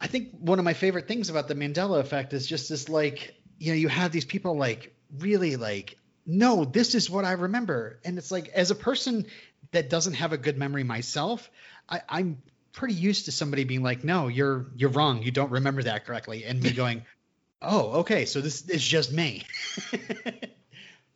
I 0.00 0.06
think 0.06 0.30
one 0.38 0.58
of 0.58 0.64
my 0.64 0.74
favorite 0.74 1.08
things 1.08 1.30
about 1.30 1.48
the 1.48 1.54
Mandela 1.54 2.00
effect 2.00 2.32
is 2.32 2.46
just 2.46 2.68
this 2.68 2.88
like, 2.88 3.34
you 3.58 3.72
know, 3.72 3.76
you 3.76 3.88
have 3.88 4.12
these 4.12 4.24
people 4.24 4.56
like 4.56 4.94
really 5.18 5.56
like, 5.56 5.96
no, 6.26 6.64
this 6.64 6.94
is 6.94 7.10
what 7.10 7.24
I 7.24 7.32
remember. 7.32 8.00
And 8.04 8.18
it's 8.18 8.30
like, 8.30 8.48
as 8.48 8.70
a 8.70 8.74
person 8.74 9.26
that 9.74 9.90
doesn't 9.90 10.14
have 10.14 10.32
a 10.32 10.38
good 10.38 10.56
memory 10.56 10.84
myself, 10.84 11.50
I, 11.88 12.00
I'm 12.08 12.42
pretty 12.72 12.94
used 12.94 13.26
to 13.26 13.32
somebody 13.32 13.64
being 13.64 13.82
like, 13.82 14.04
no, 14.04 14.28
you're 14.28 14.66
you're 14.76 14.90
wrong. 14.90 15.22
You 15.22 15.30
don't 15.30 15.50
remember 15.50 15.82
that 15.84 16.04
correctly. 16.04 16.44
And 16.44 16.62
me 16.62 16.72
going, 16.84 17.04
oh, 17.62 18.00
okay, 18.00 18.24
so 18.24 18.40
this 18.40 18.68
is 18.68 18.82
just 18.82 19.12
me. 19.12 19.44
I, 19.92 19.98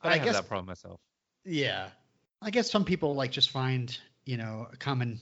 I 0.03 0.17
have 0.17 0.25
guess 0.25 0.37
that 0.37 0.49
problem 0.49 0.67
myself. 0.67 1.01
yeah. 1.45 1.89
I 2.41 2.51
guess 2.51 2.71
some 2.71 2.85
people 2.85 3.17
like 3.17 3.33
just 3.33 3.51
find, 3.51 3.97
you 4.25 4.37
know, 4.37 4.69
a 4.73 4.77
common, 4.77 5.21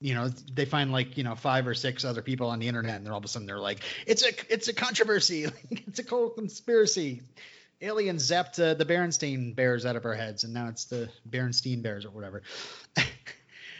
you 0.00 0.14
know, 0.14 0.28
they 0.28 0.66
find 0.66 0.92
like, 0.92 1.16
you 1.16 1.24
know, 1.24 1.34
five 1.34 1.66
or 1.66 1.72
six 1.72 2.04
other 2.04 2.20
people 2.20 2.50
on 2.50 2.58
the 2.58 2.68
internet 2.68 2.96
and 2.96 3.06
then 3.06 3.12
all 3.12 3.18
of 3.18 3.24
a 3.24 3.28
sudden 3.28 3.46
they're 3.46 3.58
like, 3.58 3.80
it's 4.06 4.22
a, 4.22 4.32
it's 4.50 4.68
a 4.68 4.74
controversy. 4.74 5.46
it's 5.70 5.98
a 5.98 6.04
cold 6.04 6.36
conspiracy. 6.36 7.22
Aliens 7.80 8.28
zapped 8.28 8.62
uh, 8.62 8.74
the 8.74 8.84
Berenstain 8.84 9.54
bears 9.54 9.86
out 9.86 9.96
of 9.96 10.04
our 10.04 10.14
heads 10.14 10.44
and 10.44 10.52
now 10.52 10.68
it's 10.68 10.86
the 10.86 11.08
Berenstein 11.28 11.82
bears 11.82 12.04
or 12.04 12.10
whatever. 12.10 12.42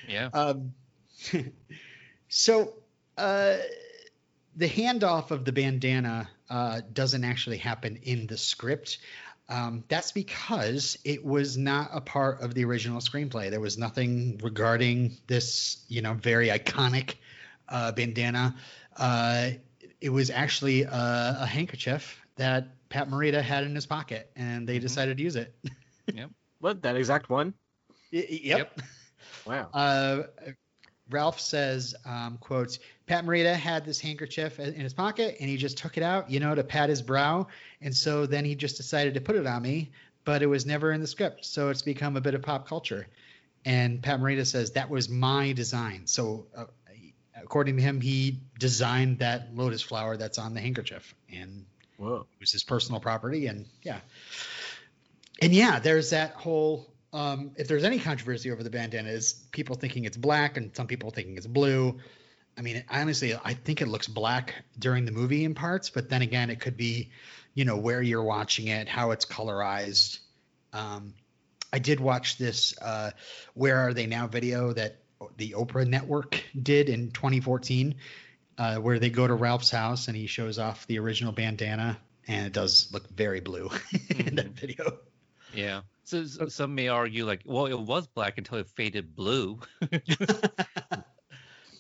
Yeah. 0.09 0.31
Um, 0.33 0.73
so 2.29 2.73
uh, 3.17 3.57
the 4.57 4.69
handoff 4.69 5.31
of 5.31 5.45
the 5.45 5.53
bandana 5.53 6.29
uh, 6.51 6.81
doesn't 6.93 7.25
actually 7.25 7.59
happen 7.59 8.01
in 8.03 8.27
the 8.27 8.39
script. 8.39 8.99
Um, 9.51 9.85
that's 9.89 10.13
because 10.13 10.99
it 11.05 11.25
was 11.25 11.57
not 11.57 11.91
a 11.93 12.01
part 12.01 12.43
of 12.43 12.55
the 12.55 12.65
original 12.65 13.01
screenplay. 13.01 13.51
There 13.51 13.61
was 13.61 13.79
nothing 13.79 14.41
regarding 14.43 15.17
this, 15.27 15.85
you 15.89 16.03
know, 16.03 16.15
very 16.15 16.49
iconic 16.49 17.15
uh, 17.69 17.93
bandana. 17.93 18.57
Uh, 18.97 19.51
it 20.01 20.11
was 20.11 20.31
actually 20.31 20.83
a, 20.83 21.39
a 21.41 21.47
handkerchief 21.47 22.21
that 22.39 22.89
Pat 22.89 23.09
Morita 23.11 23.43
had 23.43 23.65
in 23.65 23.75
his 23.75 23.87
pocket, 23.87 24.31
and 24.35 24.67
they 24.69 24.79
Mhm. 24.79 24.83
decided 24.83 25.17
to 25.19 25.23
use 25.23 25.37
it. 25.37 25.55
Yep. 26.15 26.31
What 26.61 26.81
that 26.83 26.97
exact 26.97 27.29
one? 27.29 27.53
Y- 28.11 28.27
y- 28.31 28.41
yep. 28.43 28.81
Wow. 29.47 29.69
Uh, 29.75 30.23
Ralph 31.11 31.39
says, 31.41 31.95
um, 32.07 32.39
quotes, 32.39 32.79
Pat 33.07 33.25
Morita 33.25 33.55
had 33.55 33.85
this 33.85 34.01
handkerchief 34.01 34.59
in 34.59 34.75
his 34.75 34.93
pocket 34.95 35.37
and 35.41 35.49
he 35.49 35.57
just 35.57 35.77
took 35.79 35.97
it 35.97 36.03
out, 36.03 36.31
you 36.31 36.39
know, 36.41 36.55
to 36.55 36.63
pat 36.65 36.89
his 36.91 37.01
brow. 37.03 37.47
And 37.81 37.95
so 37.97 38.27
then 38.27 38.45
he 38.45 38.55
just 38.55 38.77
decided 38.77 39.15
to 39.15 39.21
put 39.21 39.37
it 39.37 39.47
on 39.47 39.63
me, 39.63 39.91
but 40.25 40.43
it 40.43 40.47
was 40.47 40.67
never 40.67 40.93
in 40.93 41.01
the 41.01 41.07
script. 41.07 41.45
So 41.47 41.69
it's 41.71 41.81
become 41.83 42.17
a 42.17 42.21
bit 42.21 42.35
of 42.35 42.43
pop 42.43 42.67
culture. 42.69 43.07
And 43.65 44.03
Pat 44.03 44.21
Morita 44.21 44.47
says, 44.47 44.73
that 44.73 44.89
was 44.91 45.09
my 45.09 45.53
design. 45.53 46.07
So 46.07 46.47
uh, 46.55 46.65
according 47.37 47.77
to 47.77 47.83
him, 47.83 48.01
he 48.03 48.41
designed 48.59 49.19
that 49.21 49.55
lotus 49.55 49.81
flower 49.83 50.17
that's 50.19 50.39
on 50.39 50.53
the 50.55 50.61
handkerchief. 50.61 51.15
And 51.33 51.65
Whoa. 51.99 52.27
it 52.33 52.41
was 52.41 52.53
his 52.53 52.63
personal 52.63 53.01
property 53.01 53.49
and 53.49 53.67
yeah. 53.83 53.99
And 55.43 55.53
yeah 55.53 55.81
there's 55.81 56.11
that 56.11 56.33
whole 56.33 56.87
um, 57.13 57.53
if 57.57 57.69
there's 57.69 57.85
any 57.85 57.99
controversy 57.99 58.51
over 58.51 58.63
the 58.63 58.71
bandana 58.71 59.09
is 59.09 59.33
people 59.51 59.75
thinking 59.75 60.05
it's 60.05 60.17
black 60.17 60.57
and 60.57 60.75
some 60.77 60.87
people 60.87 61.11
thinking 61.11 61.37
it's 61.37 61.47
blue. 61.47 61.99
I 62.57 62.61
mean 62.61 62.85
honestly 62.89 63.35
i 63.45 63.55
think 63.55 63.83
it 63.83 63.89
looks 63.89 64.07
black 64.09 64.55
during 64.79 65.05
the 65.05 65.13
movie 65.13 65.45
in 65.45 65.55
parts 65.55 65.91
but 65.91 66.09
then 66.09 66.23
again 66.23 66.51
it 66.51 66.61
could 66.61 66.77
be 66.77 67.11
you 67.55 67.65
know 67.65 67.77
where 67.77 68.03
you're 68.03 68.23
watching 68.23 68.69
it 68.69 68.89
how 68.89 69.11
it's 69.11 69.25
colorized. 69.25 70.21
Um, 70.73 71.15
i 71.73 71.79
did 71.79 72.01
watch 72.01 72.39
this 72.39 72.75
uh, 72.81 73.11
where 73.55 73.77
are 73.79 73.93
they 73.93 74.07
now 74.07 74.27
video 74.27 74.73
that 74.73 74.99
the 75.37 75.53
oprah 75.53 75.87
network 75.87 76.43
did 76.63 76.89
in 76.89 77.11
2014 77.11 77.95
uh, 78.59 78.77
where 78.77 78.99
they 78.99 79.11
go 79.11 79.27
to 79.27 79.35
Ralph's 79.35 79.71
house 79.71 80.09
and 80.09 80.17
he 80.17 80.27
shows 80.27 80.59
off 80.59 80.87
the 80.87 80.99
original 80.99 81.33
bandana, 81.33 81.99
and 82.27 82.47
it 82.47 82.53
does 82.53 82.91
look 82.93 83.09
very 83.09 83.41
blue 83.41 83.71
in 84.11 84.35
that 84.35 84.51
video. 84.51 84.99
Yeah. 85.55 85.83
So 86.05 86.21
s- 86.23 86.39
some 86.49 86.75
may 86.75 86.89
argue 86.89 87.25
like, 87.25 87.43
well, 87.45 87.67
it 87.67 87.79
was 87.79 88.07
black 88.07 88.37
until 88.39 88.59
it 88.59 88.69
faded 88.69 89.15
blue. 89.15 89.61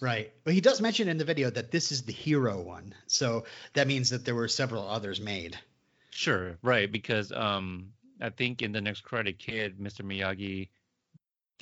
right. 0.00 0.32
But 0.44 0.54
he 0.54 0.60
does 0.60 0.80
mention 0.80 1.08
in 1.08 1.18
the 1.18 1.24
video 1.24 1.50
that 1.50 1.70
this 1.70 1.92
is 1.92 2.02
the 2.02 2.12
hero 2.12 2.60
one. 2.62 2.94
So 3.06 3.44
that 3.74 3.86
means 3.86 4.10
that 4.10 4.24
there 4.24 4.34
were 4.34 4.48
several 4.48 4.86
others 4.88 5.20
made. 5.20 5.58
Sure, 6.10 6.58
right, 6.62 6.90
because 6.90 7.30
um 7.32 7.92
I 8.20 8.30
think 8.30 8.62
in 8.62 8.72
the 8.72 8.80
next 8.80 9.04
Karate, 9.04 9.36
Kid, 9.38 9.78
Mr. 9.78 10.02
Miyagi 10.02 10.68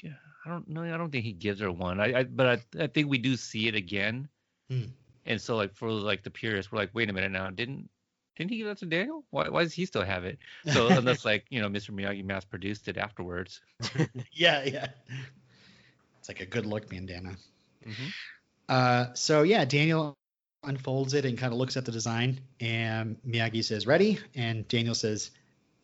yeah, 0.03 0.13
I 0.45 0.51
don't 0.51 0.69
know, 0.69 0.83
I 0.83 0.97
don't 0.97 1.11
think 1.11 1.25
he 1.25 1.33
gives 1.33 1.61
her 1.61 1.73
one. 1.73 2.01
I, 2.01 2.21
I 2.21 2.25
but 2.25 2.47
I, 2.47 2.85
I 2.85 2.87
think 2.87 3.09
we 3.09 3.19
do 3.19 3.37
see 3.37 3.69
it 3.69 3.75
again. 3.75 4.29
Hmm. 4.71 4.85
And 5.27 5.41
so 5.41 5.57
like 5.57 5.75
for 5.75 5.91
like 5.91 6.23
the 6.23 6.31
purists, 6.31 6.71
we're 6.71 6.79
like, 6.79 6.91
wait 6.95 7.11
a 7.11 7.13
minute 7.13 7.33
now, 7.33 7.51
didn't 7.51 7.89
didn't 8.37 8.51
he 8.51 8.59
give 8.59 8.67
that 8.67 8.79
to 8.79 8.87
Daniel? 8.87 9.25
Why 9.31 9.49
why 9.49 9.63
does 9.63 9.73
he 9.73 9.87
still 9.87 10.05
have 10.05 10.25
it? 10.25 10.39
So 10.73 10.87
unless 10.91 11.25
like, 11.25 11.47
you 11.51 11.61
know, 11.61 11.69
Mr. 11.69 11.91
Miyagi 11.91 12.25
mass 12.25 12.45
produced 12.45 12.89
it 12.89 12.97
afterwards. 12.97 13.61
yeah, 14.33 14.63
yeah. 14.65 14.89
It's 16.21 16.29
like 16.29 16.41
a 16.41 16.47
good 16.47 16.67
look 16.67 16.89
bandana. 16.89 17.37
Mhm. 17.87 18.13
Uh, 18.69 19.15
so 19.15 19.43
yeah, 19.43 19.65
Daniel 19.65 20.15
unfolds 20.63 21.15
it 21.15 21.25
and 21.25 21.39
kind 21.39 21.53
of 21.53 21.59
looks 21.59 21.77
at 21.77 21.85
the 21.85 21.93
design, 21.93 22.41
and 22.61 23.17
Miyagi 23.27 23.65
says, 23.65 23.87
"Ready?" 23.87 24.19
And 24.35 24.67
Daniel 24.67 24.95
says, 24.95 25.31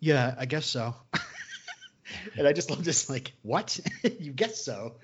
"Yeah, 0.01 0.35
I 0.37 0.47
guess 0.47 0.67
so." 0.67 0.95
and 2.37 2.47
I 2.47 2.53
just 2.53 2.71
love 2.71 2.85
this, 2.85 3.09
like, 3.09 3.33
"What? 3.43 3.79
you 4.19 4.33
guess 4.33 4.65
so?" 4.65 4.97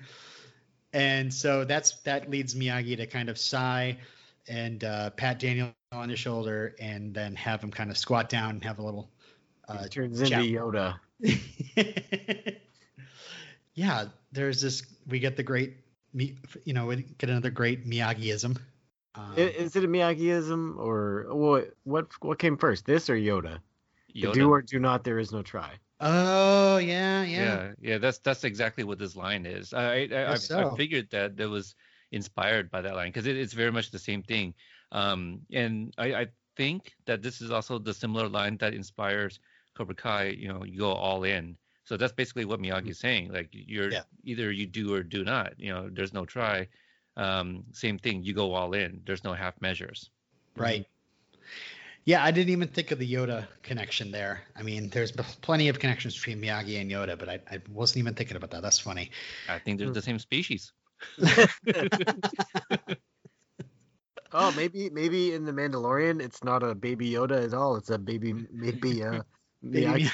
And 0.91 1.33
so 1.33 1.63
that's 1.65 1.91
that 2.03 2.29
leads 2.29 2.55
Miyagi 2.55 2.97
to 2.97 3.07
kind 3.07 3.29
of 3.29 3.37
sigh 3.37 3.97
and 4.49 4.83
uh, 4.83 5.11
pat 5.11 5.39
Daniel 5.39 5.69
on 5.91 6.09
the 6.09 6.15
shoulder, 6.15 6.75
and 6.79 7.13
then 7.13 7.35
have 7.35 7.63
him 7.63 7.71
kind 7.71 7.89
of 7.91 7.97
squat 7.97 8.27
down 8.29 8.51
and 8.51 8.63
have 8.63 8.79
a 8.79 8.83
little. 8.83 9.09
Uh, 9.67 9.83
He 9.83 9.89
turns 9.89 10.19
into. 10.21 10.37
Yoda. 10.37 10.99
yeah, 13.73 14.05
there's 14.31 14.61
this. 14.61 14.83
We 15.07 15.19
get 15.19 15.37
the 15.37 15.43
great, 15.43 15.77
Mi- 16.13 16.37
you 16.65 16.73
know, 16.73 16.87
we 16.87 16.97
get 17.17 17.29
another 17.29 17.49
great 17.51 17.87
Miyagiism. 17.87 18.57
Um, 19.15 19.33
I- 19.37 19.41
Is 19.41 19.75
it 19.75 19.83
a 19.83 19.87
Miyagiism 19.87 20.77
or 20.77 21.27
what? 21.29 21.73
What 21.83 22.07
what 22.21 22.39
came 22.39 22.57
first, 22.57 22.85
this 22.85 23.09
or 23.09 23.15
Yoda? 23.15 23.59
The 24.13 24.21
Yoda. 24.23 24.33
Do 24.33 24.49
or 24.51 24.61
do 24.61 24.79
not. 24.79 25.03
There 25.03 25.19
is 25.19 25.31
no 25.31 25.41
try. 25.41 25.71
oh 26.01 26.77
yeah, 26.77 27.23
yeah, 27.23 27.43
yeah, 27.43 27.71
yeah, 27.81 27.97
that's 27.97 28.19
that's 28.19 28.43
exactly 28.45 28.83
what 28.85 28.97
this 28.99 29.15
line 29.15 29.45
is. 29.45 29.73
I 29.73 29.83
I, 29.83 29.95
I, 29.95 30.05
Guess 30.07 30.47
so. 30.47 30.71
I 30.71 30.77
figured 30.77 31.09
that 31.11 31.35
there 31.35 31.49
was 31.49 31.75
inspired 32.11 32.69
by 32.71 32.81
that 32.81 32.95
line 32.95 33.09
because 33.09 33.27
it, 33.27 33.37
it's 33.37 33.53
very 33.53 33.71
much 33.71 33.91
the 33.91 33.99
same 33.99 34.23
thing. 34.23 34.53
Um, 34.91 35.41
and 35.53 35.93
I, 35.97 36.13
I 36.13 36.27
think 36.55 36.93
that 37.05 37.21
this 37.21 37.41
is 37.41 37.51
also 37.51 37.77
the 37.79 37.93
similar 37.93 38.27
line 38.27 38.57
that 38.57 38.73
inspires 38.73 39.39
Cobra 39.75 39.95
Kai. 39.95 40.25
You 40.37 40.47
know, 40.47 40.63
you 40.63 40.79
go 40.79 40.91
all 40.93 41.23
in. 41.23 41.55
So 41.85 41.97
that's 41.97 42.13
basically 42.13 42.45
what 42.45 42.59
Miyagi 42.59 42.89
is 42.89 42.99
saying. 42.99 43.31
Like 43.33 43.49
you're 43.51 43.91
Yeah. 43.91 44.01
either 44.23 44.51
you 44.51 44.65
do 44.67 44.93
or 44.93 45.03
do 45.03 45.23
not. 45.23 45.53
You 45.59 45.73
know, 45.73 45.89
there's 45.91 46.13
no 46.13 46.25
try. 46.25 46.67
Um, 47.17 47.63
same 47.73 47.97
thing. 47.99 48.23
You 48.23 48.33
go 48.33 48.53
all 48.53 48.73
in. 48.73 49.01
There's 49.05 49.23
no 49.23 49.33
half 49.33 49.59
measures. 49.61 50.09
right. 50.55 50.85
Yeah, 52.05 52.23
I 52.23 52.31
didn't 52.31 52.49
even 52.49 52.67
think 52.69 52.89
of 52.91 52.97
the 52.97 53.11
Yoda 53.13 53.45
connection 53.61 54.09
there. 54.09 54.41
I 54.55 54.63
mean, 54.63 54.89
there's 54.89 55.11
b- 55.11 55.21
plenty 55.41 55.67
of 55.67 55.77
connections 55.79 56.15
between 56.15 56.41
Miyagi 56.41 56.81
and 56.81 56.89
Yoda, 56.89 57.19
but 57.19 57.29
I, 57.29 57.39
I 57.51 57.59
wasn't 57.69 57.97
even 57.99 58.15
thinking 58.15 58.35
about 58.35 58.49
that. 58.51 58.61
That's 58.63 58.79
funny. 58.79 59.11
I 59.47 59.59
think 59.59 59.77
they're 59.77 59.91
the 59.91 60.01
same 60.01 60.17
species. 60.17 60.71
Oh, 64.31 64.53
maybe 64.55 64.91
maybe 64.91 65.33
in 65.33 65.43
the 65.43 65.51
Mandalorian, 65.51 66.21
it's 66.21 66.43
not 66.43 66.61
a 66.61 66.75
baby 66.75 67.09
Yoda 67.09 67.43
at 67.43 67.55
all. 67.55 67.75
It's 67.77 67.89
a 67.89 67.97
baby 67.97 68.45
maybe 68.51 69.03
uh 69.03 69.23
Baby 69.63 69.85
Miyagi. 69.85 70.11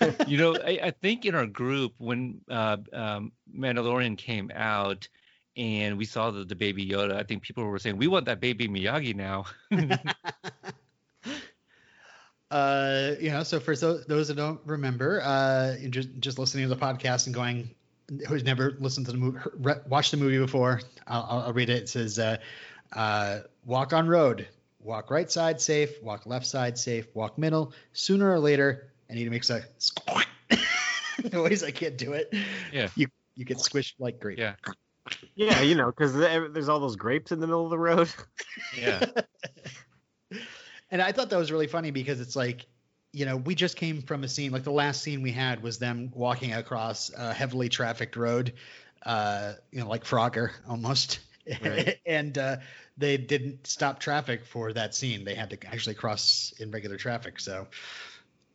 Miyagi. 0.00 0.28
you 0.28 0.38
know, 0.38 0.56
I, 0.56 0.78
I 0.82 0.90
think 0.90 1.24
in 1.24 1.34
our 1.34 1.46
group 1.46 1.94
when 1.98 2.40
uh, 2.50 2.76
um, 2.92 3.32
Mandalorian 3.56 4.18
came 4.18 4.50
out 4.54 5.08
and 5.56 5.96
we 5.96 6.04
saw 6.04 6.30
the, 6.30 6.44
the 6.44 6.56
baby 6.56 6.86
Yoda, 6.86 7.16
I 7.16 7.22
think 7.22 7.42
people 7.42 7.64
were 7.64 7.78
saying 7.78 7.96
we 7.96 8.08
want 8.08 8.26
that 8.26 8.40
baby 8.40 8.68
Miyagi 8.68 9.14
now. 9.14 9.44
uh, 12.50 13.12
you 13.20 13.30
know, 13.30 13.42
so 13.42 13.60
for 13.60 13.74
those, 13.76 14.04
those 14.06 14.28
that 14.28 14.36
don't 14.36 14.60
remember, 14.66 15.22
uh, 15.22 15.76
just 15.88 16.08
just 16.18 16.38
listening 16.38 16.68
to 16.68 16.74
the 16.74 16.80
podcast 16.80 17.26
and 17.26 17.34
going, 17.34 17.70
who's 18.28 18.44
never 18.44 18.76
listened 18.80 19.06
to 19.06 19.12
the 19.12 19.18
movie, 19.18 19.38
watched 19.88 20.10
the 20.10 20.16
movie 20.16 20.38
before, 20.38 20.80
I'll, 21.06 21.26
I'll- 21.28 21.40
I'll 21.46 21.52
read 21.52 21.70
it. 21.70 21.82
It 21.84 21.88
says, 21.88 22.18
uh, 22.18 22.36
uh, 22.92 23.40
"Walk 23.64 23.92
on 23.92 24.06
road, 24.08 24.46
walk 24.80 25.10
right 25.10 25.30
side 25.30 25.60
safe, 25.60 26.02
walk 26.02 26.26
left 26.26 26.46
side 26.46 26.78
safe, 26.78 27.06
walk 27.14 27.38
middle. 27.38 27.72
Sooner 27.92 28.30
or 28.30 28.38
later, 28.38 28.92
I 29.10 29.14
need 29.14 29.24
to 29.24 29.30
make 29.30 29.48
a 29.48 29.62
squawk 29.78 30.26
noise. 31.32 31.62
I 31.62 31.70
can't 31.70 31.96
do 31.98 32.12
it. 32.12 32.32
Yeah. 32.72 32.88
you 32.96 33.06
you 33.36 33.44
get 33.44 33.56
squished 33.58 33.94
like 33.98 34.20
grape. 34.20 34.38
yeah, 34.38 34.54
Yeah, 35.34 35.60
you 35.62 35.74
know, 35.74 35.86
because 35.86 36.14
there's 36.14 36.68
all 36.68 36.78
those 36.80 36.96
grapes 36.96 37.32
in 37.32 37.40
the 37.40 37.46
middle 37.46 37.64
of 37.64 37.70
the 37.70 37.78
road. 37.78 38.08
yeah, 38.78 39.04
And 40.90 41.02
I 41.02 41.10
thought 41.12 41.30
that 41.30 41.36
was 41.38 41.50
really 41.50 41.66
funny 41.66 41.90
because 41.90 42.20
it's 42.20 42.36
like, 42.36 42.66
you 43.14 43.26
know, 43.26 43.36
we 43.36 43.54
just 43.54 43.76
came 43.76 44.02
from 44.02 44.24
a 44.24 44.28
scene 44.28 44.50
like 44.50 44.64
the 44.64 44.72
last 44.72 45.00
scene 45.00 45.22
we 45.22 45.30
had 45.30 45.62
was 45.62 45.78
them 45.78 46.10
walking 46.14 46.52
across 46.52 47.12
a 47.16 47.32
heavily 47.32 47.68
trafficked 47.68 48.16
road, 48.16 48.54
uh, 49.06 49.52
you 49.70 49.80
know, 49.80 49.88
like 49.88 50.04
Frogger 50.04 50.50
almost. 50.68 51.20
Right. 51.62 51.98
and 52.06 52.36
uh, 52.36 52.56
they 52.98 53.16
didn't 53.16 53.68
stop 53.68 54.00
traffic 54.00 54.44
for 54.44 54.72
that 54.72 54.96
scene. 54.96 55.24
They 55.24 55.36
had 55.36 55.50
to 55.50 55.66
actually 55.66 55.94
cross 55.94 56.52
in 56.58 56.72
regular 56.72 56.96
traffic. 56.96 57.38
So, 57.38 57.68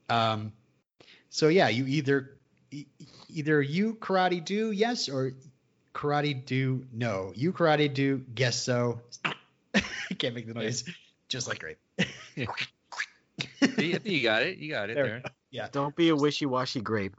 um, 0.10 0.52
so 1.30 1.48
yeah, 1.48 1.70
you 1.70 1.86
either 1.88 2.38
e- 2.72 2.88
either 3.30 3.62
you 3.62 3.94
karate 3.94 4.44
do 4.44 4.72
yes 4.72 5.08
or 5.08 5.34
karate 5.96 6.46
do 6.46 6.86
no. 6.92 7.32
You 7.34 7.54
karate 7.54 7.94
do 7.94 8.18
guess 8.36 8.62
so. 8.62 9.00
I 9.24 9.36
can't 10.18 10.36
make 10.36 10.48
the 10.48 10.54
noise. 10.54 10.84
Just 11.30 11.48
like 11.48 11.60
grape. 11.60 11.78
See, 13.62 13.98
you 14.06 14.22
got 14.24 14.44
it. 14.44 14.58
You 14.58 14.72
got 14.72 14.90
it 14.90 14.96
There 14.96 15.06
there. 15.06 15.24
Yeah. 15.52 15.68
Don't 15.72 15.96
be 15.96 16.10
a 16.10 16.16
wishy-washy 16.16 16.82
grape. 16.82 17.16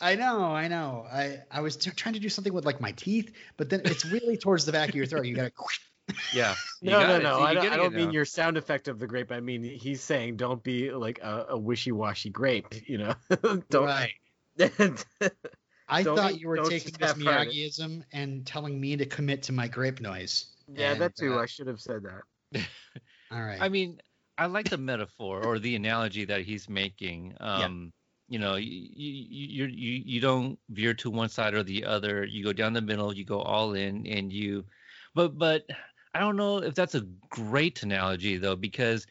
I 0.00 0.16
know, 0.16 0.42
I 0.42 0.66
know. 0.68 1.06
I 1.12 1.40
I 1.50 1.60
was 1.60 1.76
t- 1.76 1.90
trying 1.92 2.14
to 2.14 2.20
do 2.20 2.28
something 2.28 2.52
with 2.52 2.64
like 2.66 2.80
my 2.80 2.90
teeth, 2.92 3.32
but 3.56 3.70
then 3.70 3.82
it's 3.84 4.04
really 4.04 4.36
towards 4.36 4.64
the 4.64 4.72
back 4.72 4.88
of 4.88 4.94
your 4.96 5.06
throat. 5.06 5.26
You 5.26 5.36
gotta. 5.36 5.52
Yeah. 6.34 6.54
you 6.80 6.90
No, 6.90 7.00
got 7.00 7.08
no, 7.08 7.16
it. 7.16 7.22
no. 7.22 7.36
See, 7.38 7.44
I 7.44 7.54
don't, 7.54 7.72
I 7.72 7.76
don't 7.76 7.94
mean 7.94 8.06
now. 8.08 8.12
your 8.12 8.24
sound 8.24 8.56
effect 8.56 8.88
of 8.88 8.98
the 8.98 9.06
grape. 9.06 9.30
I 9.30 9.38
mean 9.40 9.62
he's 9.62 10.02
saying 10.02 10.36
don't 10.36 10.60
be 10.62 10.90
like 10.90 11.20
a, 11.20 11.46
a 11.50 11.58
wishy-washy 11.58 12.30
grape. 12.30 12.66
You 12.88 12.98
know, 12.98 13.14
don't. 13.70 13.84
Right. 13.86 14.12
I 15.88 16.02
Don't 16.02 16.16
thought 16.16 16.40
you 16.40 16.48
were 16.48 16.58
taking 16.64 16.92
this 16.98 17.08
have 17.12 17.20
credit. 17.20 17.52
Miyagiism 17.52 18.02
and 18.12 18.46
telling 18.46 18.80
me 18.80 18.96
to 18.96 19.06
commit 19.06 19.42
to 19.44 19.52
my 19.52 19.68
grape 19.68 20.00
noise. 20.00 20.46
yeah, 20.72 20.94
that 20.94 21.16
too. 21.16 21.34
uh, 21.38 21.42
I 21.42 21.46
should 21.46 21.66
have 21.66 21.80
said 21.80 22.02
that. 22.04 22.62
all 23.30 23.42
right. 23.42 23.60
I 23.60 23.68
mean, 23.68 24.00
I 24.42 24.46
like 24.46 24.68
the 24.68 24.78
metaphor 24.78 25.42
or 25.44 25.58
the 25.58 25.76
analogy 25.76 26.24
that 26.26 26.42
he's 26.42 26.68
making. 26.68 27.36
Um, 27.40 27.92
You 28.28 28.38
know, 28.38 28.56
you, 28.56 28.88
you 28.96 29.66
you 29.66 30.02
you 30.06 30.20
don't 30.20 30.58
veer 30.70 30.94
to 30.94 31.10
one 31.10 31.28
side 31.28 31.54
or 31.54 31.62
the 31.62 31.84
other. 31.84 32.24
You 32.24 32.42
go 32.44 32.52
down 32.52 32.72
the 32.72 32.80
middle. 32.80 33.12
You 33.14 33.24
go 33.24 33.40
all 33.40 33.74
in, 33.74 34.06
and 34.06 34.32
you. 34.32 34.64
But 35.14 35.38
but 35.38 35.62
I 36.14 36.20
don't 36.20 36.36
know 36.36 36.58
if 36.58 36.74
that's 36.74 36.94
a 36.94 37.06
great 37.28 37.82
analogy 37.82 38.38
though, 38.38 38.56
because 38.56 39.06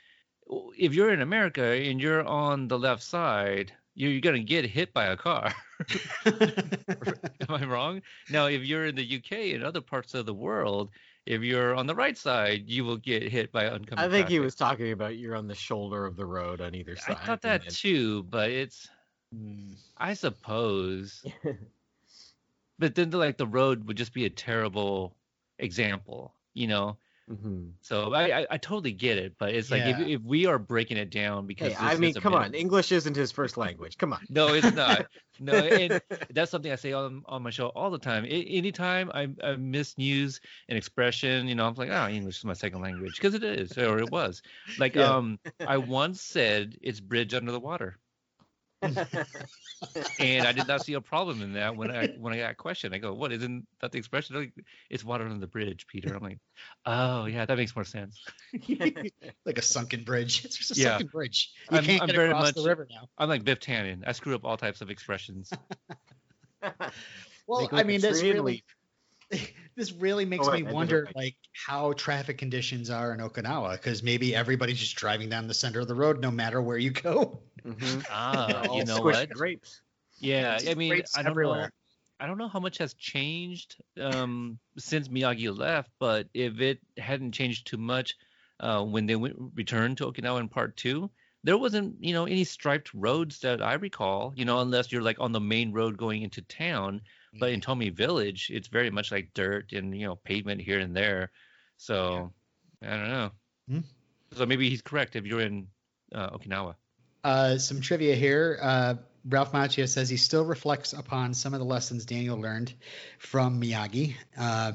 if 0.78 0.94
you're 0.94 1.14
in 1.14 1.22
America 1.22 1.64
and 1.64 2.02
you're 2.02 2.26
on 2.26 2.68
the 2.68 2.80
left 2.80 3.04
side, 3.04 3.74
you're, 3.96 4.12
you're 4.12 4.22
gonna 4.22 4.40
get 4.40 4.66
hit 4.66 4.94
by 4.94 5.06
a 5.08 5.18
car. 5.18 5.54
Am 6.26 7.50
I 7.50 7.66
wrong? 7.66 8.02
Now, 8.30 8.48
if 8.48 8.64
you're 8.64 8.86
in 8.86 8.96
the 8.96 9.18
UK 9.18 9.54
and 9.56 9.64
other 9.64 9.82
parts 9.82 10.14
of 10.14 10.26
the 10.26 10.34
world, 10.34 10.92
if 11.26 11.42
you're 11.42 11.76
on 11.76 11.88
the 11.88 11.96
right 11.96 12.18
side, 12.18 12.70
you 12.70 12.84
will 12.84 12.98
get 12.98 13.24
hit 13.24 13.52
by 13.52 13.68
oncoming 13.70 14.06
I 14.06 14.10
think 14.10 14.30
he 14.30 14.40
was 14.40 14.56
talking 14.56 14.92
about 14.92 15.18
you're 15.18 15.36
on 15.36 15.48
the 15.48 15.56
shoulder 15.56 16.06
of 16.06 16.16
the 16.16 16.26
road 16.26 16.62
on 16.62 16.76
either 16.76 16.96
side. 16.96 17.18
I 17.20 17.26
thought 17.26 17.42
that 17.42 17.70
too, 17.70 18.24
but 18.24 18.50
it's 18.50 18.90
Hmm. 19.32 19.74
I 19.98 20.14
suppose. 20.14 21.26
But 22.80 22.96
then 22.96 23.12
the, 23.12 23.18
like 23.18 23.38
the 23.38 23.46
road 23.46 23.86
would 23.86 23.98
just 23.98 24.14
be 24.14 24.26
a 24.26 24.30
terrible 24.30 25.16
example, 25.60 26.34
you 26.54 26.68
know. 26.68 26.98
Mhm. 27.30 27.74
So 27.82 28.14
I 28.14 28.40
I, 28.42 28.48
I 28.52 28.58
totally 28.58 28.92
get 28.92 29.18
it, 29.18 29.36
but 29.38 29.54
it's 29.54 29.72
like 29.72 29.84
if 29.84 30.00
Yeah. 30.00 30.16
if 30.16 30.22
we 30.22 30.46
are 30.48 30.60
breaking 30.60 30.98
it 30.98 31.10
down 31.10 31.48
because 31.48 31.74
Hey, 31.74 31.86
I 31.86 31.98
mean, 31.98 32.14
come 32.14 32.34
on. 32.34 32.54
English 32.54 32.92
isn't 32.92 33.16
his 33.16 33.32
first 33.32 33.58
language. 33.58 33.98
Come 33.98 34.14
on. 34.14 34.20
No, 34.30 34.54
it's 34.54 34.74
not. 34.74 35.08
No, 35.40 35.54
and 35.56 36.00
that's 36.30 36.52
something 36.52 36.72
I 36.72 36.76
say 36.76 36.94
on 36.94 37.24
on 37.26 37.42
my 37.42 37.50
show 37.50 37.68
all 37.70 37.90
the 37.90 37.98
time. 37.98 38.26
A- 38.26 38.28
anytime 38.28 39.10
I, 39.12 39.28
I 39.44 39.56
miss 39.56 39.98
news 39.98 40.40
and 40.70 40.78
expression, 40.78 41.48
you 41.48 41.56
know, 41.56 41.66
I'm 41.66 41.74
like, 41.74 41.90
oh, 41.90 42.08
English 42.10 42.38
is 42.38 42.46
my 42.46 42.54
second 42.54 42.82
language 42.82 43.16
because 43.16 43.34
it 43.34 43.44
is, 43.44 43.76
or 43.76 43.98
it 43.98 44.12
was. 44.12 44.44
Like, 44.78 44.94
Yeah. 44.94 45.16
um, 45.16 45.40
I 45.66 45.78
once 45.78 46.22
said 46.22 46.78
it's 46.82 47.00
bridge 47.00 47.34
under 47.34 47.52
the 47.52 47.60
water. 47.60 47.98
And 48.82 50.48
I 50.48 50.52
did 50.52 50.68
not 50.68 50.84
see 50.84 50.94
a 50.94 51.02
problem 51.02 51.42
in 51.42 51.54
that 51.54 51.76
when 51.76 51.92
I 51.92 52.08
when 52.20 52.34
I 52.34 52.38
got 52.38 52.58
questioned. 52.58 52.94
I 52.94 52.98
go, 52.98 53.14
"What 53.14 53.32
isn't 53.32 53.66
that 53.82 53.92
the 53.92 53.98
expression?" 53.98 54.36
Like, 54.36 54.54
it's 54.90 55.04
water 55.04 55.26
under 55.26 55.40
the 55.40 55.48
bridge, 55.48 55.86
Peter. 55.88 56.14
I'm 56.16 56.24
like, 56.24 56.40
"Oh 56.86 57.26
yeah, 57.26 57.46
that 57.46 57.58
makes 57.58 57.76
more 57.76 57.86
sense." 57.86 58.20
like 59.46 59.58
a 59.58 59.62
sunken 59.62 60.04
bridge. 60.04 60.46
It's 60.46 60.58
just 60.58 60.78
a 60.78 60.80
Yeah. 60.82 60.90
sunken 60.98 61.08
bridge. 61.08 61.52
You 61.72 61.78
I'm- 61.78 61.86
can't 61.86 62.02
I'm 62.02 62.08
get 62.08 62.16
very 62.16 62.30
across 62.30 62.54
the 62.54 62.62
much- 62.62 62.68
river 62.68 62.88
now. 62.90 63.08
I'm 63.18 63.30
like 63.30 63.44
Biff 63.44 63.60
Tannen. 63.60 64.04
I 64.06 64.12
screw 64.14 64.36
up 64.36 64.46
all 64.46 64.58
types 64.58 64.82
of 64.82 64.90
expressions. 64.90 65.52
Well, 67.48 67.62
Make 67.62 67.74
I 67.74 67.84
mean, 67.84 68.00
this 68.02 68.22
really, 68.22 68.64
this 69.76 69.92
really 69.94 70.26
makes 70.26 70.48
Oh, 70.48 70.52
me 70.54 70.66
I 70.66 70.72
wonder, 70.72 71.10
like, 71.16 71.36
how 71.54 71.92
traffic 71.94 72.38
conditions 72.38 72.90
are 72.90 73.14
in 73.14 73.20
Okinawa. 73.20 73.74
Because 73.74 74.04
maybe 74.04 74.34
everybody's 74.36 74.78
just 74.80 74.96
driving 74.96 75.28
down 75.28 75.48
the 75.48 75.54
center 75.54 75.80
of 75.82 75.88
the 75.88 75.96
road, 75.96 76.22
no 76.22 76.32
matter 76.32 76.62
where 76.62 76.78
you 76.78 76.92
go. 76.92 77.42
Mhm. 77.66 78.06
Ah, 78.10 78.76
you 78.76 78.86
know 78.86 79.02
what? 79.02 79.32
Grapes. 79.32 79.82
Yeah, 80.20 80.54
Just 80.56 80.68
I 80.68 80.76
mean, 80.76 80.92
grapes 80.94 81.18
I 81.18 81.24
don't 81.24 81.42
know. 81.42 81.68
I 82.20 82.28
don't 82.28 82.38
know 82.38 82.48
how 82.48 82.60
much 82.60 82.78
has 82.78 82.94
changed 82.94 83.78
um, 84.00 84.60
since 84.78 85.08
Miyagi 85.08 85.56
left, 85.58 85.90
but 86.00 86.28
if 86.36 86.60
it 86.62 86.80
hadn't 86.98 87.32
changed 87.32 87.66
too 87.66 87.78
much 87.78 88.16
uh, 88.60 88.84
when 88.84 89.08
they 89.08 89.16
went, 89.16 89.36
returned 89.56 89.98
to 89.98 90.06
Okinawa 90.06 90.40
in 90.40 90.48
part 90.48 90.78
two, 90.78 91.10
there 91.44 91.58
wasn't, 91.58 91.96
you 92.04 92.14
know, 92.14 92.26
any 92.26 92.44
striped 92.44 92.94
roads 92.94 93.40
that 93.40 93.62
I 93.64 93.74
recall, 93.74 94.34
you 94.36 94.46
know, 94.46 94.60
unless 94.60 94.92
you're 94.92 95.02
like 95.02 95.20
on 95.20 95.32
the 95.32 95.40
main 95.40 95.72
road 95.72 95.98
going 95.98 96.22
into 96.22 96.44
town. 96.44 97.02
But 97.40 97.52
in 97.54 97.62
Tomi 97.62 97.90
Village, 97.90 98.52
it's 98.54 98.68
very 98.68 98.92
much 98.92 99.12
like 99.12 99.34
dirt 99.34 99.72
and 99.74 99.98
you 99.98 100.06
know 100.06 100.16
pavement 100.18 100.62
here 100.62 100.80
and 100.80 100.96
there. 100.96 101.32
So 101.78 102.32
I 102.84 102.90
don't 102.90 103.10
know. 103.10 103.32
Hmm. 103.68 103.80
So 104.34 104.46
maybe 104.46 104.70
he's 104.70 104.82
correct 104.84 105.16
if 105.16 105.26
you're 105.26 105.42
in 105.42 105.68
uh, 106.14 106.30
Okinawa. 106.32 106.76
Uh, 107.24 107.58
some 107.58 107.82
trivia 107.82 108.16
here. 108.16 108.58
Uh, 108.62 108.96
Ralph 109.30 109.52
Macchio 109.52 109.88
says 109.88 110.10
he 110.10 110.18
still 110.18 110.46
reflects 110.46 110.94
upon 110.94 111.34
some 111.34 111.54
of 111.54 111.60
the 111.60 111.66
lessons 111.66 112.06
Daniel 112.06 112.40
learned 112.40 112.74
from 113.20 113.62
Miyagi 113.62 114.16
uh, 114.38 114.72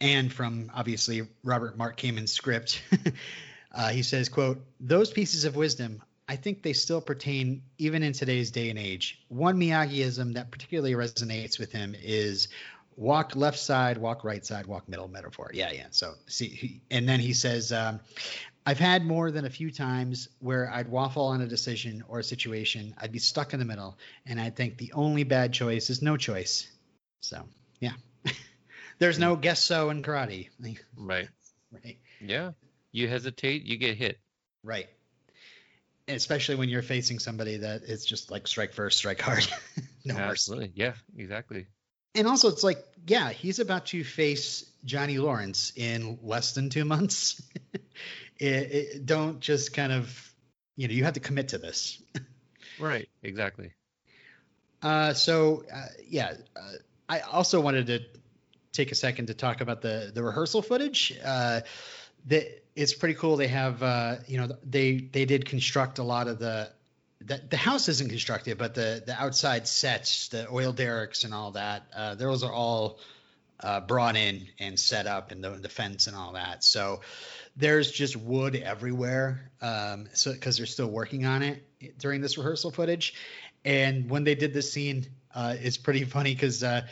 and 0.00 0.32
from 0.32 0.70
obviously 0.74 1.22
Robert 1.44 1.76
Mark 1.76 1.98
Kamen's 1.98 2.32
script. 2.32 2.82
uh, 3.72 3.88
he 3.90 4.02
says, 4.02 4.28
"quote 4.28 4.64
Those 4.80 5.10
pieces 5.10 5.44
of 5.44 5.56
wisdom, 5.56 6.02
I 6.26 6.36
think 6.36 6.62
they 6.62 6.72
still 6.72 7.00
pertain 7.00 7.62
even 7.76 8.02
in 8.02 8.12
today's 8.14 8.50
day 8.50 8.70
and 8.70 8.78
age. 8.78 9.22
One 9.28 9.58
Miyagiism 9.58 10.34
that 10.34 10.50
particularly 10.50 10.92
resonates 10.92 11.58
with 11.58 11.72
him 11.72 11.94
is." 12.00 12.48
Walk 12.96 13.36
left 13.36 13.60
side, 13.60 13.96
walk 13.96 14.24
right 14.24 14.44
side, 14.44 14.66
walk 14.66 14.88
middle 14.88 15.06
metaphor. 15.06 15.52
Yeah, 15.54 15.70
yeah. 15.70 15.86
So 15.92 16.14
see, 16.26 16.48
he, 16.48 16.80
and 16.90 17.08
then 17.08 17.20
he 17.20 17.32
says, 17.32 17.70
um, 17.70 18.00
I've 18.68 18.78
had 18.78 19.02
more 19.02 19.30
than 19.30 19.46
a 19.46 19.50
few 19.50 19.70
times 19.70 20.28
where 20.40 20.70
I'd 20.70 20.90
waffle 20.90 21.24
on 21.24 21.40
a 21.40 21.46
decision 21.46 22.04
or 22.06 22.18
a 22.18 22.22
situation. 22.22 22.94
I'd 22.98 23.12
be 23.12 23.18
stuck 23.18 23.54
in 23.54 23.60
the 23.60 23.64
middle, 23.64 23.96
and 24.26 24.38
I'd 24.38 24.56
think 24.56 24.76
the 24.76 24.92
only 24.92 25.24
bad 25.24 25.54
choice 25.54 25.88
is 25.88 26.02
no 26.02 26.18
choice. 26.18 26.68
So, 27.22 27.48
yeah. 27.80 27.94
There's 28.98 29.18
no 29.18 29.36
guess 29.36 29.64
so 29.64 29.88
in 29.88 30.02
karate. 30.02 30.50
Right. 30.98 31.30
Right. 31.72 31.96
Yeah. 32.20 32.50
You 32.92 33.08
hesitate, 33.08 33.62
you 33.62 33.78
get 33.78 33.96
hit. 33.96 34.18
Right. 34.62 34.90
Especially 36.06 36.56
when 36.56 36.68
you're 36.68 36.82
facing 36.82 37.20
somebody 37.20 37.56
that 37.56 37.84
is 37.84 38.04
just 38.04 38.30
like 38.30 38.46
strike 38.46 38.74
first, 38.74 38.98
strike 38.98 39.22
hard. 39.22 39.48
no 40.04 40.12
mercy. 40.12 40.22
Absolutely. 40.24 40.72
Yeah. 40.74 40.92
Exactly. 41.16 41.68
And 42.14 42.26
also, 42.26 42.48
it's 42.48 42.64
like, 42.64 42.84
yeah, 43.06 43.30
he's 43.30 43.60
about 43.60 43.86
to 43.86 44.04
face 44.04 44.70
Johnny 44.84 45.16
Lawrence 45.16 45.72
in 45.74 46.18
less 46.22 46.52
than 46.52 46.68
two 46.68 46.84
months. 46.84 47.40
It, 48.38 48.72
it, 48.72 49.06
don't 49.06 49.40
just 49.40 49.74
kind 49.74 49.92
of, 49.92 50.34
you 50.76 50.88
know, 50.88 50.94
you 50.94 51.04
have 51.04 51.14
to 51.14 51.20
commit 51.20 51.48
to 51.48 51.58
this. 51.58 52.02
Right. 52.78 53.08
Exactly. 53.22 53.72
Uh, 54.82 55.12
so 55.12 55.64
uh, 55.72 55.86
yeah, 56.06 56.34
uh, 56.54 56.60
I 57.08 57.20
also 57.20 57.60
wanted 57.60 57.88
to 57.88 58.00
take 58.72 58.92
a 58.92 58.94
second 58.94 59.26
to 59.26 59.34
talk 59.34 59.60
about 59.60 59.82
the 59.82 60.12
the 60.14 60.22
rehearsal 60.22 60.62
footage. 60.62 61.18
Uh, 61.24 61.62
that 62.26 62.64
it's 62.76 62.94
pretty 62.94 63.14
cool. 63.14 63.36
They 63.36 63.48
have 63.48 63.82
uh, 63.82 64.16
you 64.26 64.38
know 64.38 64.56
they 64.64 64.98
they 64.98 65.24
did 65.24 65.46
construct 65.46 65.98
a 65.98 66.04
lot 66.04 66.28
of 66.28 66.38
the 66.38 66.70
the, 67.20 67.40
the 67.50 67.56
house 67.56 67.88
isn't 67.88 68.08
constructed, 68.08 68.58
but 68.58 68.74
the 68.74 69.02
the 69.04 69.20
outside 69.20 69.66
sets, 69.66 70.28
the 70.28 70.48
oil 70.48 70.72
derricks 70.72 71.24
and 71.24 71.34
all 71.34 71.52
that, 71.52 71.82
uh, 71.94 72.14
those 72.14 72.44
are 72.44 72.52
all 72.52 73.00
uh, 73.60 73.80
brought 73.80 74.16
in 74.16 74.46
and 74.60 74.78
set 74.78 75.06
up, 75.08 75.32
and 75.32 75.42
the, 75.42 75.50
the 75.50 75.68
fence 75.68 76.06
and 76.06 76.16
all 76.16 76.34
that. 76.34 76.62
So 76.62 77.00
there's 77.58 77.90
just 77.90 78.16
wood 78.16 78.56
everywhere. 78.56 79.50
Um, 79.60 80.08
so 80.14 80.32
because 80.32 80.56
they're 80.56 80.66
still 80.66 80.88
working 80.88 81.26
on 81.26 81.42
it 81.42 81.62
during 81.98 82.20
this 82.22 82.38
rehearsal 82.38 82.70
footage, 82.70 83.14
and 83.64 84.08
when 84.08 84.24
they 84.24 84.34
did 84.34 84.54
this 84.54 84.72
scene, 84.72 85.06
uh, 85.34 85.56
it's 85.60 85.76
pretty 85.76 86.04
funny 86.16 86.34
because 86.34 86.62
uh, 86.64 86.86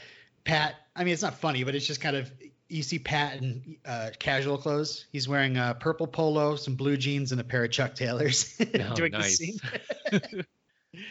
Pat. 0.44 0.74
I 0.94 1.04
mean, 1.04 1.12
it's 1.14 1.22
not 1.22 1.38
funny, 1.38 1.62
but 1.64 1.74
it's 1.74 1.86
just 1.86 2.00
kind 2.00 2.16
of 2.16 2.30
you 2.68 2.82
see 2.82 2.98
Pat 2.98 3.40
in 3.42 3.76
uh, 3.84 4.10
casual 4.18 4.58
clothes. 4.58 5.06
He's 5.12 5.28
wearing 5.28 5.56
a 5.56 5.76
purple 5.78 6.06
polo, 6.08 6.56
some 6.56 6.74
blue 6.74 6.96
jeans, 6.96 7.30
and 7.32 7.40
a 7.40 7.44
pair 7.44 7.62
of 7.64 7.70
Chuck 7.70 7.94
Taylors 7.94 8.56
Oh, 8.74 8.94
doing 8.94 9.12
nice. 9.12 9.38
the 9.38 9.52
scene. 9.52 9.58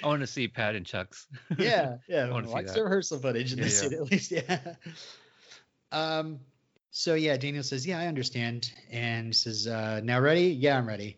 I 0.03 0.07
want 0.07 0.21
to 0.21 0.27
see 0.27 0.47
Pat 0.47 0.75
and 0.75 0.85
Chuck's. 0.85 1.27
yeah, 1.59 1.97
yeah. 2.09 2.25
I 2.25 2.31
wanna 2.31 2.47
see 2.47 2.53
Watch 2.53 2.65
that. 2.65 2.75
the 2.75 2.83
rehearsal 2.83 3.19
footage 3.19 3.53
in 3.53 3.59
Yeah, 3.59 3.63
this 3.65 3.83
yeah. 3.83 3.89
scene 3.89 3.99
at 3.99 4.11
least. 4.11 4.31
Yeah. 4.31 4.59
Um. 5.91 6.39
So 6.97 7.13
yeah, 7.13 7.35
Daniel 7.35 7.61
says, 7.61 7.85
"Yeah, 7.85 7.99
I 7.99 8.07
understand," 8.07 8.71
and 8.89 9.27
he 9.27 9.33
says, 9.33 9.67
uh, 9.67 9.99
"Now 10.01 10.21
ready? 10.21 10.47
Yeah, 10.47 10.77
I'm 10.77 10.87
ready." 10.87 11.17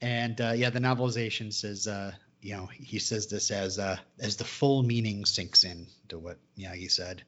And 0.00 0.40
uh, 0.40 0.54
yeah, 0.56 0.70
the 0.70 0.80
novelization 0.80 1.52
says, 1.52 1.86
uh, 1.86 2.10
you 2.42 2.56
know, 2.56 2.66
he 2.66 2.98
says 2.98 3.28
this 3.28 3.52
as 3.52 3.78
uh, 3.78 3.98
as 4.18 4.34
the 4.34 4.44
full 4.44 4.82
meaning 4.82 5.24
sinks 5.24 5.62
in 5.62 5.86
to 6.08 6.18
what 6.18 6.38
Miyagi 6.58 6.90
said. 6.90 7.22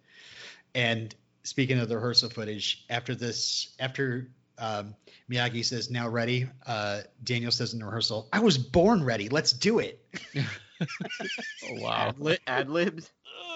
And 0.74 1.14
speaking 1.44 1.78
of 1.78 1.88
the 1.88 1.94
rehearsal 1.94 2.30
footage, 2.30 2.84
after 2.90 3.14
this, 3.14 3.68
after 3.78 4.26
um, 4.58 4.96
Miyagi 5.30 5.64
says, 5.64 5.92
"Now 5.92 6.08
ready," 6.08 6.48
uh, 6.66 7.02
Daniel 7.22 7.52
says 7.52 7.72
in 7.72 7.78
the 7.78 7.84
rehearsal, 7.84 8.28
"I 8.32 8.40
was 8.40 8.58
born 8.58 9.04
ready. 9.04 9.28
Let's 9.28 9.52
do 9.52 9.78
it." 9.78 10.04
Oh, 11.62 11.74
wow. 11.74 12.14
Ad, 12.26 12.40
ad 12.48 12.68
libs. 12.68 13.12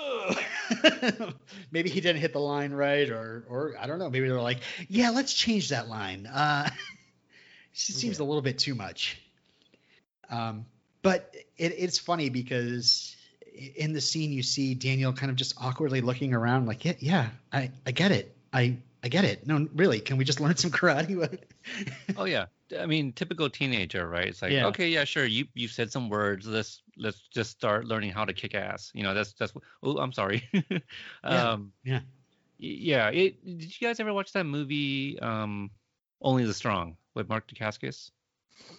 maybe 1.70 1.90
he 1.90 2.00
didn't 2.00 2.20
hit 2.20 2.32
the 2.32 2.40
line 2.40 2.72
right, 2.72 3.08
or 3.10 3.44
or 3.48 3.74
I 3.78 3.86
don't 3.86 3.98
know. 3.98 4.10
Maybe 4.10 4.28
they're 4.28 4.40
like, 4.40 4.60
yeah, 4.88 5.10
let's 5.10 5.32
change 5.32 5.68
that 5.70 5.88
line. 5.88 6.26
Uh, 6.26 6.68
it 7.72 7.78
seems 7.78 8.18
a 8.18 8.24
little 8.24 8.42
bit 8.42 8.58
too 8.58 8.74
much. 8.74 9.20
Um, 10.30 10.66
but 11.02 11.34
it, 11.56 11.74
it's 11.76 11.98
funny 11.98 12.30
because 12.30 13.16
in 13.76 13.92
the 13.92 14.00
scene 14.00 14.32
you 14.32 14.42
see 14.42 14.74
Daniel 14.74 15.12
kind 15.12 15.30
of 15.30 15.36
just 15.36 15.54
awkwardly 15.60 16.00
looking 16.00 16.34
around, 16.34 16.66
like, 16.66 16.84
yeah, 16.84 16.94
yeah, 16.98 17.28
I 17.52 17.70
I 17.86 17.92
get 17.92 18.10
it, 18.12 18.36
I 18.52 18.78
I 19.02 19.08
get 19.08 19.24
it. 19.24 19.46
No, 19.46 19.68
really, 19.74 20.00
can 20.00 20.16
we 20.16 20.24
just 20.24 20.40
learn 20.40 20.56
some 20.56 20.70
karate? 20.70 21.38
Oh 22.16 22.24
yeah. 22.24 22.46
I 22.80 22.86
mean, 22.86 23.12
typical 23.12 23.48
teenager, 23.50 24.08
right? 24.08 24.28
It's 24.28 24.42
like, 24.42 24.52
Yeah. 24.52 24.66
okay, 24.68 24.88
yeah, 24.88 25.04
sure. 25.04 25.24
You 25.24 25.46
you 25.54 25.68
said 25.68 25.90
some 25.92 26.08
words. 26.08 26.46
Let's 26.46 26.82
let's 26.96 27.20
just 27.28 27.50
start 27.50 27.86
learning 27.86 28.12
how 28.12 28.24
to 28.24 28.32
kick 28.32 28.54
ass. 28.54 28.90
You 28.94 29.02
know, 29.02 29.14
that's 29.14 29.32
that's. 29.34 29.52
Oh, 29.82 29.98
I'm 29.98 30.12
sorry. 30.12 30.42
um, 31.24 31.72
yeah. 31.84 32.00
y- 32.58 32.78
Yeah. 32.92 33.08
It, 33.10 33.44
did 33.44 33.80
you 33.80 33.86
guys 33.86 34.00
ever 34.00 34.12
watch 34.12 34.32
that 34.32 34.44
movie, 34.44 35.18
um, 35.20 35.70
Only 36.20 36.44
the 36.44 36.54
Strong, 36.54 36.96
with 37.14 37.28
Mark 37.28 37.48
Dacascos? 37.48 38.10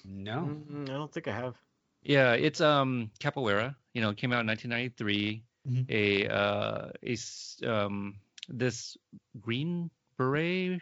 no. 0.04 0.50
Mm, 0.72 0.90
I 0.90 0.94
don't 0.94 1.12
think 1.12 1.28
I 1.28 1.34
have. 1.36 1.56
Yeah, 2.04 2.34
it's 2.34 2.62
um 2.62 3.10
capoeira. 3.20 3.76
You 3.94 4.02
know, 4.02 4.10
it 4.12 4.18
came 4.18 4.32
out 4.34 4.42
in 4.42 4.48
1993. 4.48 5.44
Mhm. 5.68 5.86
A 5.90 6.28
uh, 6.30 6.90
a 7.02 7.12
s- 7.14 7.60
um 7.66 8.16
this 8.48 8.98
green 9.42 9.90
beret. 10.18 10.82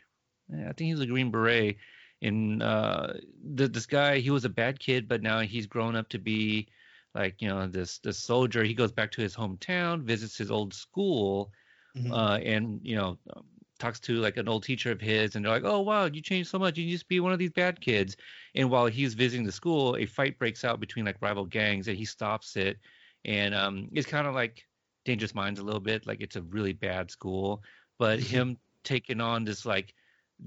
I 0.51 0.73
think 0.73 0.91
he's 0.91 0.99
a 0.99 1.05
green 1.05 1.31
beret. 1.31 1.77
In 2.23 2.61
uh, 2.63 3.19
the, 3.55 3.67
this 3.69 3.87
guy, 3.87 4.19
he 4.19 4.31
was 4.31 4.45
a 4.45 4.49
bad 4.49 4.79
kid, 4.79 5.07
but 5.09 5.21
now 5.23 5.41
he's 5.41 5.67
grown 5.67 5.95
up 5.97 6.09
to 6.09 6.19
be 6.19 6.69
like 7.15 7.41
you 7.41 7.49
know 7.49 7.67
this 7.67 7.99
this 7.99 8.19
soldier. 8.19 8.63
He 8.63 8.75
goes 8.75 8.93
back 8.93 9.11
to 9.13 9.21
his 9.21 9.35
hometown, 9.35 10.03
visits 10.03 10.37
his 10.37 10.51
old 10.51 10.73
school, 10.73 11.53
Mhm. 11.95 12.11
uh, 12.13 12.39
and 12.43 12.81
you 12.83 12.95
know 12.95 13.19
um, 13.35 13.45
talks 13.79 13.99
to 14.01 14.15
like 14.21 14.37
an 14.37 14.49
old 14.49 14.63
teacher 14.63 14.91
of 14.91 15.01
his 15.01 15.35
and 15.35 15.45
they're 15.45 15.51
like 15.51 15.63
oh 15.65 15.81
wow 15.81 16.05
you 16.05 16.21
changed 16.21 16.49
so 16.49 16.59
much. 16.59 16.77
You 16.77 16.85
used 16.85 17.03
to 17.03 17.09
be 17.09 17.19
one 17.21 17.33
of 17.33 17.39
these 17.39 17.51
bad 17.51 17.81
kids. 17.81 18.17
And 18.55 18.69
while 18.71 18.87
he's 18.87 19.13
visiting 19.15 19.45
the 19.45 19.51
school 19.51 19.95
a 19.97 20.05
fight 20.05 20.39
breaks 20.39 20.63
out 20.65 20.79
between 20.79 21.05
like 21.05 21.21
rival 21.21 21.45
gangs 21.45 21.87
and 21.87 21.97
he 21.97 22.05
stops 22.05 22.55
it. 22.57 22.79
And 23.25 23.55
um 23.55 23.89
it's 23.93 24.07
kind 24.07 24.27
of 24.27 24.35
like 24.35 24.67
dangerous 25.05 25.35
minds 25.35 25.59
a 25.59 25.63
little 25.63 25.81
bit 25.81 26.07
like 26.07 26.21
it's 26.21 26.35
a 26.37 26.43
really 26.43 26.73
bad 26.73 27.11
school. 27.11 27.63
But 27.99 28.19
him 28.21 28.59
taking 28.83 29.21
on 29.21 29.45
this 29.45 29.65
like 29.65 29.95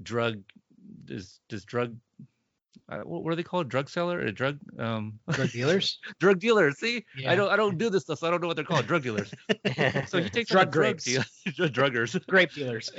drug 0.03 0.43
this 1.05 1.39
does 1.49 1.65
drug 1.65 1.95
uh, 2.89 2.99
what 2.99 3.29
are 3.31 3.35
they 3.35 3.43
called 3.43 3.67
drug 3.69 3.89
seller 3.89 4.19
a 4.21 4.31
drug 4.31 4.57
um 4.79 5.19
Drug 5.31 5.49
dealers. 5.51 5.99
drug 6.19 6.39
dealer 6.39 6.71
see 6.71 7.03
Yeah. 7.17 7.31
i 7.31 7.35
don't 7.35 7.49
i 7.49 7.55
don't 7.55 7.77
do 7.77 7.89
this 7.89 8.03
stuff 8.03 8.19
so 8.19 8.27
i 8.27 8.31
don't 8.31 8.41
know 8.41 8.47
what 8.47 8.55
they're 8.55 8.65
called 8.65 8.87
drug 8.87 9.03
dealers 9.03 9.33
so 10.07 10.21
he 10.21 10.29
takes 10.29 10.49
Drug 10.51 10.71
drug 10.71 10.71
grapes. 10.71 11.03
deal 11.03 11.23
druggers 11.69 12.25
Grape 12.27 12.51
dealers. 12.53 12.89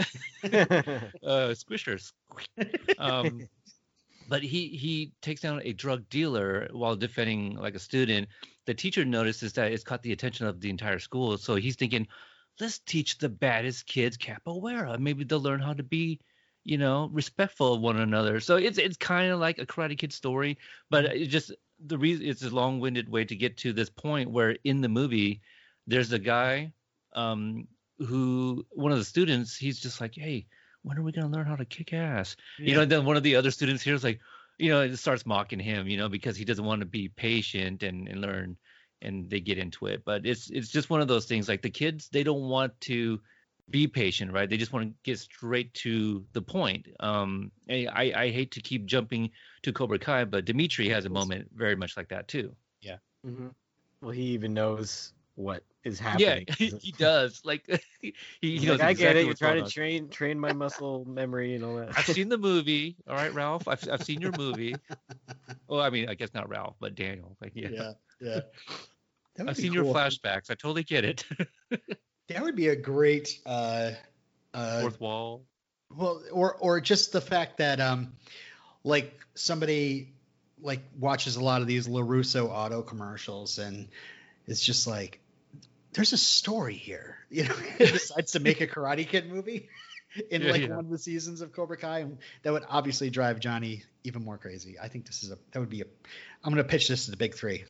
uh, 0.44 1.55
squishers. 1.55 2.12
um, 2.98 3.48
but 4.29 4.42
he 4.42 4.68
he 4.68 5.12
takes 5.22 5.40
down 5.40 5.61
a 5.64 5.72
drug 5.72 6.09
dealer 6.11 6.68
while 6.72 6.94
defending 6.96 7.55
like 7.57 7.74
a 7.74 7.79
student. 7.79 8.29
The 8.66 8.74
teacher 8.74 9.05
notices 9.07 9.55
that 9.55 9.72
it's 9.72 9.83
caught 9.85 10.03
the 10.03 10.12
attention 10.12 10.46
of 10.46 10.61
the 10.61 10.68
entire 10.68 10.98
school, 10.98 11.38
so 11.38 11.55
he's 11.55 11.77
thinking, 11.77 12.07
let's 12.61 12.81
teach 12.81 13.16
the 13.16 13.31
baddest 13.31 13.87
kids 13.87 14.18
capoeira. 14.18 14.98
Maybe 14.98 15.24
they'll 15.24 15.40
learn 15.40 15.61
how 15.61 15.72
to 15.72 15.83
be, 15.83 16.20
you 16.68 16.76
know, 16.76 17.09
respectful 17.14 17.72
of 17.72 17.81
one 17.81 17.98
another. 17.98 18.40
So 18.40 18.57
it's 18.57 18.76
it's 18.76 18.98
kind 18.98 19.33
of 19.33 19.40
like 19.40 19.59
a 19.59 19.64
Karate 19.64 19.96
Kid 19.96 20.12
story, 20.12 20.59
but 20.90 21.07
it 21.07 21.28
just 21.28 21.50
the 21.87 21.96
reason 21.96 22.26
it's 22.26 22.42
a 22.42 22.50
long-winded 22.50 23.09
way 23.09 23.24
to 23.24 23.35
get 23.35 23.57
to 23.59 23.72
this 23.72 23.88
point 23.88 24.31
where 24.31 24.54
in 24.64 24.83
the 24.83 24.88
movie 24.88 25.40
there's 25.87 26.12
a 26.12 26.18
guy 26.18 26.70
um 27.14 27.66
who 27.98 28.66
one 28.70 28.92
of 28.92 28.98
the 28.98 29.04
students 29.04 29.57
he's 29.57 29.81
just 29.81 30.00
like 30.00 30.14
hey 30.14 30.46
when 30.83 30.98
are 30.98 31.02
we 31.02 31.11
going 31.11 31.31
to 31.31 31.35
learn 31.35 31.46
how 31.46 31.57
to 31.57 31.64
kick 31.64 31.94
ass? 31.94 32.37
You 32.59 32.74
know 32.74 32.83
and 32.83 32.92
then 32.92 33.07
one 33.07 33.16
of 33.16 33.22
the 33.22 33.37
other 33.37 33.50
students 33.50 33.83
here 33.83 33.94
is 33.94 34.04
like 34.04 34.20
you 34.59 34.70
know 34.70 34.83
it 34.83 34.96
starts 34.98 35.24
mocking 35.24 35.59
him 35.61 35.88
you 35.88 35.96
know 35.96 36.11
because 36.11 36.37
he 36.37 36.44
doesn't 36.44 36.64
want 36.64 36.81
to 36.81 36.87
be 36.87 37.09
patient 37.09 37.83
and, 37.83 38.09
and 38.09 38.20
learn 38.20 38.59
and 39.00 39.31
they 39.31 39.40
get 39.40 39.57
into 39.57 39.87
it. 39.87 40.02
But 40.04 40.26
it's 40.26 40.50
it's 40.50 40.68
just 40.68 40.90
one 40.90 41.00
of 41.00 41.09
those 41.09 41.24
things 41.24 41.48
like 41.48 41.62
the 41.62 41.70
kids 41.70 42.11
they 42.11 42.24
don't 42.24 42.48
want 42.48 42.78
to 42.83 43.20
be 43.70 43.87
patient 43.87 44.33
right 44.33 44.48
they 44.48 44.57
just 44.57 44.72
want 44.72 44.88
to 44.88 44.94
get 45.02 45.18
straight 45.18 45.72
to 45.74 46.24
the 46.33 46.40
point 46.42 46.87
um 47.00 47.50
I, 47.68 47.87
I 47.87 48.22
i 48.22 48.31
hate 48.31 48.50
to 48.52 48.61
keep 48.61 48.87
jumping 48.87 49.31
to 49.62 49.72
cobra 49.72 49.98
kai 49.98 50.24
but 50.24 50.44
demetri 50.44 50.88
has 50.88 51.04
a 51.04 51.11
moment 51.11 51.48
very 51.54 51.76
much 51.76 51.96
like 51.96 52.09
that 52.09 52.28
too 52.28 52.54
hmm 53.24 53.48
Well, 54.00 54.11
he 54.11 54.22
even 54.22 54.54
knows 54.54 55.12
what 55.35 55.62
is 55.85 55.98
yeah 56.00 56.38
happening. 56.38 56.46
he, 56.59 56.68
he 56.81 56.92
does 56.92 57.40
like 57.44 57.66
he, 58.00 58.14
he 58.40 58.59
He's 58.59 58.66
knows 58.66 58.81
like, 58.81 58.88
I 58.88 58.92
get 58.92 59.16
it. 59.16 59.20
You're 59.20 59.28
what's 59.28 59.40
going 59.40 59.52
trying 59.52 59.62
on. 59.62 59.68
to 59.68 59.72
train 59.72 60.09
train 60.09 60.38
my 60.38 60.52
muscle 60.52 61.04
memory 61.04 61.54
and 61.54 61.64
all 61.64 61.76
that. 61.76 61.98
I've 61.98 62.07
seen 62.07 62.28
the 62.28 62.38
movie. 62.38 62.96
All 63.09 63.14
right, 63.14 63.33
Ralph. 63.33 63.68
I've 63.68 63.87
I've 63.90 64.02
seen 64.02 64.20
your 64.20 64.33
movie. 64.33 64.76
Well, 65.68 65.81
I 65.81 65.90
mean, 65.90 66.09
I 66.09 66.14
guess 66.14 66.33
not 66.35 66.48
Ralph, 66.48 66.76
but 66.81 66.94
Daniel. 66.94 67.37
Like, 67.42 67.52
yeah. 67.54 67.68
yeah. 67.68 67.92
yeah. 68.20 68.40
I've 69.46 69.57
be 69.57 69.62
seen 69.62 69.72
your 69.72 69.85
flashbacks. 69.85 70.50
I 70.50 70.54
totally 70.54 70.83
get 70.83 71.04
it. 71.04 71.24
That 72.28 72.42
would 72.42 72.56
be 72.56 72.68
a 72.68 72.76
great 72.76 73.38
uh 73.46 73.92
uh 74.54 74.80
Fourth 74.80 75.00
wall. 75.00 75.44
well 75.94 76.22
or 76.32 76.54
or 76.54 76.80
just 76.80 77.12
the 77.12 77.20
fact 77.20 77.58
that 77.58 77.80
um 77.80 78.12
like 78.84 79.18
somebody 79.34 80.12
like 80.60 80.80
watches 80.98 81.36
a 81.36 81.40
lot 81.44 81.60
of 81.60 81.66
these 81.66 81.86
LaRusso 81.86 82.48
auto 82.48 82.82
commercials 82.82 83.58
and 83.58 83.88
it's 84.46 84.64
just 84.64 84.86
like 84.86 85.20
there's 85.92 86.12
a 86.12 86.18
story 86.18 86.74
here, 86.74 87.16
you 87.30 87.44
know, 87.44 87.54
decides 87.78 88.32
to 88.32 88.40
make 88.40 88.60
a 88.60 88.66
Karate 88.66 89.08
Kid 89.08 89.30
movie 89.30 89.68
in 90.30 90.42
Yeah, 90.42 90.50
like 90.50 90.62
yeah. 90.62 90.68
one 90.68 90.84
of 90.84 90.90
the 90.90 90.98
seasons 90.98 91.40
of 91.40 91.52
Cobra 91.52 91.76
Kai, 91.76 92.00
and 92.00 92.18
that 92.42 92.52
would 92.52 92.64
obviously 92.68 93.10
drive 93.10 93.40
Johnny 93.40 93.82
even 94.04 94.24
more 94.24 94.38
crazy. 94.38 94.76
I 94.80 94.88
think 94.88 95.06
this 95.06 95.22
is 95.22 95.30
a 95.30 95.38
that 95.52 95.60
would 95.60 95.70
be 95.70 95.80
a. 95.80 95.84
I'm 96.44 96.52
gonna 96.52 96.64
pitch 96.64 96.88
this 96.88 97.06
to 97.06 97.10
the 97.10 97.16
big 97.16 97.34
three. 97.34 97.64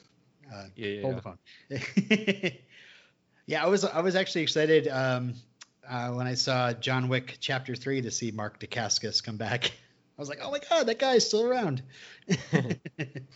Uh, 0.53 0.65
Yeah, 0.77 0.89
yeah. 0.89 1.03
hold 1.03 1.17
the 1.17 1.23
phone. 1.23 1.39
yeah, 3.49 3.65
I 3.65 3.67
was 3.69 3.83
I 3.83 4.01
was 4.03 4.15
actually 4.15 4.43
excited 4.43 4.89
um, 4.89 5.33
uh, 5.89 6.11
when 6.11 6.27
I 6.27 6.35
saw 6.35 6.75
John 6.75 7.09
Wick 7.09 7.39
Chapter 7.41 7.75
Three 7.75 8.03
to 8.03 8.11
see 8.11 8.31
Mark 8.31 8.61
Dacascos 8.61 9.25
come 9.25 9.39
back. 9.39 9.73
I 10.19 10.21
was 10.21 10.29
like, 10.29 10.41
oh 10.43 10.51
my 10.51 10.59
god, 10.69 10.87
that 10.89 10.99
guy's 10.99 11.27
still 11.27 11.45
around, 11.45 11.83
and 12.53 12.77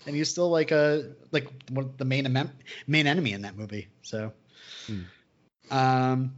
he's 0.05 0.29
still 0.29 0.51
like 0.51 0.71
a 0.71 1.15
like 1.31 1.49
one 1.71 1.87
of 1.87 1.97
the 1.97 2.05
main 2.05 2.27
em- 2.27 2.51
main 2.87 3.07
enemy 3.07 3.33
in 3.33 3.43
that 3.43 3.57
movie. 3.57 3.89
So, 4.03 4.33
Hmm. 4.87 5.03
um, 5.71 6.35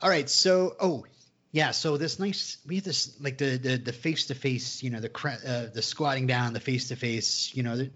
all 0.00 0.08
right, 0.08 0.30
so 0.30 0.74
oh 0.80 1.04
yeah, 1.52 1.72
so 1.72 1.98
this 1.98 2.18
nice 2.18 2.56
we 2.66 2.76
have 2.76 2.84
this 2.84 3.20
like 3.20 3.36
the 3.36 3.58
the 3.58 3.76
the 3.76 3.92
face 3.92 4.28
to 4.28 4.34
face, 4.34 4.82
you 4.82 4.88
know, 4.88 5.00
the 5.00 5.10
uh, 5.46 5.66
the 5.74 5.82
squatting 5.82 6.26
down, 6.26 6.54
the 6.54 6.60
face 6.60 6.88
to 6.88 6.96
face, 6.96 7.54
you 7.54 7.62
know, 7.62 7.76
the, 7.76 7.90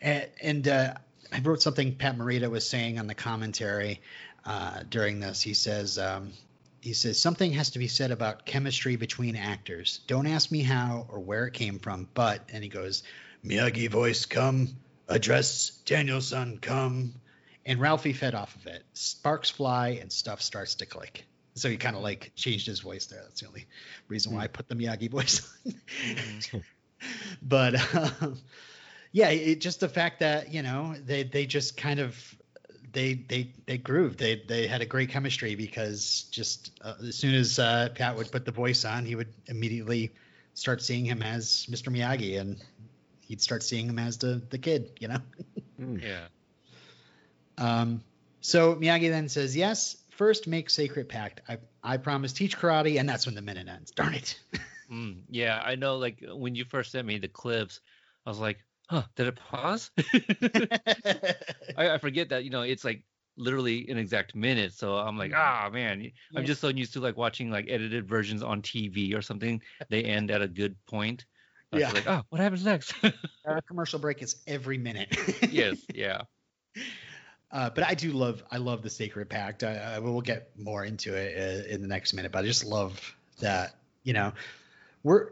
and, 0.00 0.28
and 0.40 0.68
uh, 0.68 0.94
I 1.32 1.40
wrote 1.40 1.62
something 1.62 1.94
Pat 1.94 2.16
Morita 2.16 2.50
was 2.50 2.68
saying 2.68 2.98
on 2.98 3.06
the 3.06 3.14
commentary 3.14 4.00
uh, 4.44 4.82
during 4.88 5.20
this. 5.20 5.42
He 5.42 5.54
says, 5.54 5.98
um, 5.98 6.32
he 6.80 6.92
says 6.92 7.20
something 7.20 7.52
has 7.52 7.70
to 7.70 7.78
be 7.78 7.88
said 7.88 8.10
about 8.10 8.46
chemistry 8.46 8.96
between 8.96 9.36
actors. 9.36 10.00
Don't 10.06 10.26
ask 10.26 10.50
me 10.50 10.62
how 10.62 11.06
or 11.08 11.20
where 11.20 11.46
it 11.46 11.54
came 11.54 11.78
from, 11.78 12.08
but 12.14 12.48
and 12.52 12.62
he 12.62 12.70
goes, 12.70 13.02
Miyagi 13.44 13.90
voice 13.90 14.26
come, 14.26 14.68
address 15.08 15.70
Danielson 15.84 16.58
come, 16.58 17.14
and 17.66 17.80
Ralphie 17.80 18.12
fed 18.12 18.34
off 18.34 18.54
of 18.56 18.66
it. 18.66 18.84
Sparks 18.94 19.50
fly 19.50 19.98
and 20.00 20.10
stuff 20.10 20.40
starts 20.40 20.76
to 20.76 20.86
click. 20.86 21.24
So 21.54 21.68
he 21.68 21.76
kind 21.76 21.96
of 21.96 22.02
like 22.02 22.32
changed 22.36 22.66
his 22.66 22.80
voice 22.80 23.06
there. 23.06 23.20
That's 23.22 23.40
the 23.40 23.48
only 23.48 23.66
reason 24.06 24.32
why 24.34 24.44
I 24.44 24.46
put 24.46 24.68
the 24.68 24.74
Miyagi 24.76 25.10
voice 25.10 25.46
on. 25.66 25.74
Mhm. 26.06 26.62
but 27.42 27.94
um, 28.22 28.38
yeah, 29.12 29.30
it, 29.30 29.60
just 29.60 29.80
the 29.80 29.88
fact 29.88 30.20
that 30.20 30.52
you 30.52 30.62
know 30.62 30.94
they 31.04 31.22
they 31.22 31.46
just 31.46 31.76
kind 31.76 32.00
of 32.00 32.36
they 32.92 33.14
they 33.14 33.52
they 33.66 33.78
grooved. 33.78 34.18
They 34.18 34.42
they 34.46 34.66
had 34.66 34.80
a 34.80 34.86
great 34.86 35.08
chemistry 35.08 35.54
because 35.54 36.26
just 36.30 36.72
uh, 36.82 36.94
as 37.06 37.16
soon 37.16 37.34
as 37.34 37.58
uh, 37.58 37.88
Pat 37.94 38.16
would 38.16 38.30
put 38.30 38.44
the 38.44 38.52
voice 38.52 38.84
on, 38.84 39.04
he 39.04 39.14
would 39.14 39.32
immediately 39.46 40.10
start 40.54 40.82
seeing 40.82 41.04
him 41.04 41.22
as 41.22 41.66
Mr. 41.70 41.92
Miyagi, 41.92 42.40
and 42.40 42.56
he'd 43.26 43.40
start 43.40 43.62
seeing 43.62 43.86
him 43.86 43.98
as 43.98 44.18
the 44.18 44.42
the 44.50 44.58
kid. 44.58 44.90
You 45.00 45.08
know. 45.08 45.18
Mm. 45.80 46.02
Yeah. 46.02 46.26
Um, 47.56 48.02
so 48.40 48.74
Miyagi 48.74 49.10
then 49.10 49.28
says, 49.28 49.56
"Yes, 49.56 49.96
first 50.10 50.48
make 50.48 50.70
sacred 50.70 51.08
pact. 51.08 51.40
I 51.48 51.58
I 51.84 51.96
promise 51.96 52.32
teach 52.32 52.58
karate, 52.58 52.98
and 52.98 53.08
that's 53.08 53.26
when 53.26 53.36
the 53.36 53.42
minute 53.42 53.68
ends. 53.68 53.92
Darn 53.92 54.14
it." 54.14 54.40
Mm, 54.90 55.18
yeah, 55.28 55.62
I 55.64 55.74
know. 55.74 55.98
Like 55.98 56.24
when 56.26 56.54
you 56.54 56.64
first 56.64 56.92
sent 56.92 57.06
me 57.06 57.18
the 57.18 57.28
clips, 57.28 57.80
I 58.24 58.30
was 58.30 58.38
like, 58.38 58.58
"Huh? 58.88 59.02
Did 59.16 59.28
it 59.28 59.36
pause?" 59.36 59.90
I, 61.76 61.90
I 61.90 61.98
forget 61.98 62.30
that 62.30 62.44
you 62.44 62.50
know 62.50 62.62
it's 62.62 62.84
like 62.84 63.02
literally 63.36 63.88
an 63.88 63.98
exact 63.98 64.34
minute. 64.34 64.72
So 64.72 64.96
I'm 64.96 65.16
like, 65.16 65.32
ah, 65.34 65.70
man, 65.72 66.00
Yeah. 66.02 66.10
I'm 66.36 66.44
just 66.44 66.60
so 66.60 66.68
used 66.68 66.92
to 66.94 67.00
like 67.00 67.16
watching 67.16 67.50
like 67.50 67.66
edited 67.68 68.08
versions 68.08 68.42
on 68.42 68.62
TV 68.62 69.14
or 69.14 69.22
something. 69.22 69.62
They 69.88 70.04
end 70.04 70.30
at 70.30 70.42
a 70.42 70.48
good 70.48 70.76
point. 70.86 71.24
Was 71.72 71.82
Yeah. 71.82 71.92
Like, 71.92 72.08
oh, 72.08 72.22
what 72.30 72.40
happens 72.40 72.64
next? 72.64 72.94
Our 73.46 73.60
commercial 73.62 73.98
break 73.98 74.22
is 74.22 74.36
every 74.46 74.78
minute. 74.78 75.16
yes. 75.50 75.78
Yeah. 75.94 76.22
Uh, 77.50 77.70
but 77.70 77.84
I 77.84 77.94
do 77.94 78.12
love 78.12 78.42
I 78.50 78.58
love 78.58 78.82
the 78.82 78.90
Sacred 78.90 79.30
Pact. 79.30 79.64
I, 79.64 79.76
I 79.76 79.98
we'll 80.00 80.20
get 80.20 80.50
more 80.58 80.84
into 80.84 81.14
it 81.14 81.36
uh, 81.36 81.68
in 81.68 81.80
the 81.80 81.88
next 81.88 82.12
minute, 82.12 82.32
but 82.32 82.44
I 82.44 82.46
just 82.46 82.64
love 82.64 83.14
that 83.40 83.76
you 84.02 84.12
know 84.12 84.32
we're 85.02 85.30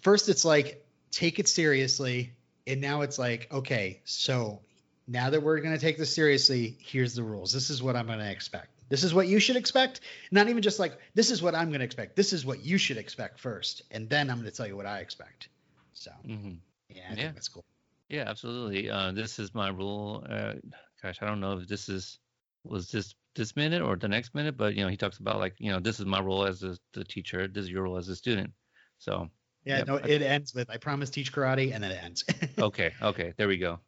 first 0.00 0.28
it's 0.28 0.44
like 0.44 0.84
take 1.12 1.38
it 1.38 1.48
seriously, 1.48 2.32
and 2.66 2.80
now 2.80 3.02
it's 3.02 3.18
like 3.18 3.48
okay, 3.52 4.00
so 4.04 4.60
now 5.08 5.30
that 5.30 5.42
we're 5.42 5.60
gonna 5.60 5.78
take 5.78 5.98
this 5.98 6.14
seriously, 6.14 6.76
here's 6.80 7.14
the 7.14 7.22
rules. 7.22 7.52
This 7.52 7.70
is 7.70 7.82
what 7.82 7.96
I'm 7.96 8.06
gonna 8.06 8.30
expect. 8.30 8.68
This 8.88 9.04
is 9.04 9.14
what 9.14 9.26
you 9.28 9.38
should 9.40 9.56
expect. 9.56 10.00
Not 10.30 10.48
even 10.48 10.62
just 10.62 10.78
like 10.78 10.98
this 11.14 11.30
is 11.30 11.42
what 11.42 11.54
I'm 11.54 11.70
gonna 11.72 11.84
expect. 11.84 12.16
This 12.16 12.32
is 12.32 12.44
what 12.46 12.64
you 12.64 12.78
should 12.78 12.96
expect 12.96 13.38
first, 13.40 13.82
and 13.90 14.08
then 14.08 14.30
I'm 14.30 14.38
gonna 14.38 14.50
tell 14.50 14.66
you 14.66 14.76
what 14.76 14.86
I 14.86 15.00
expect. 15.00 15.48
So 15.92 16.10
hmm 16.24 16.54
yeah, 16.88 17.02
I 17.10 17.14
Yeah. 17.14 17.14
think 17.16 17.34
that's 17.34 17.48
cool. 17.48 17.64
Yeah, 18.08 18.24
absolutely. 18.26 18.88
Uh, 18.90 19.12
this 19.12 19.38
is 19.38 19.54
my 19.54 19.68
rule. 19.68 20.24
Uh, 20.28 20.54
gosh, 21.02 21.18
I 21.22 21.26
don't 21.26 21.40
know 21.40 21.58
if 21.58 21.66
this 21.68 21.88
is 21.88 22.18
was 22.64 22.90
this 22.90 23.14
this 23.34 23.54
minute 23.56 23.82
or 23.82 23.96
the 23.96 24.08
next 24.08 24.34
minute, 24.34 24.56
but 24.56 24.74
you 24.74 24.82
know, 24.82 24.88
he 24.88 24.96
talks 24.96 25.18
about 25.18 25.38
like 25.38 25.54
you 25.58 25.70
know, 25.70 25.80
this 25.80 26.00
is 26.00 26.06
my 26.06 26.20
role 26.20 26.46
as 26.46 26.62
a, 26.62 26.76
the 26.92 27.04
teacher. 27.04 27.48
This 27.48 27.64
is 27.64 27.70
your 27.70 27.84
role 27.84 27.96
as 27.96 28.08
a 28.08 28.16
student. 28.16 28.52
So 28.98 29.28
Yeah, 29.66 29.78
Yep. 29.78 29.86
no, 29.88 29.96
it 29.96 30.22
ends 30.22 30.54
with 30.54 30.70
I 30.70 30.76
promise 30.78 31.10
teach 31.10 31.32
karate, 31.32 31.74
and 31.74 31.82
then 31.82 31.90
it 31.90 32.02
ends. 32.02 32.24
okay, 32.58 32.92
okay, 33.02 33.34
there 33.36 33.48
we 33.48 33.58
go. 33.58 33.80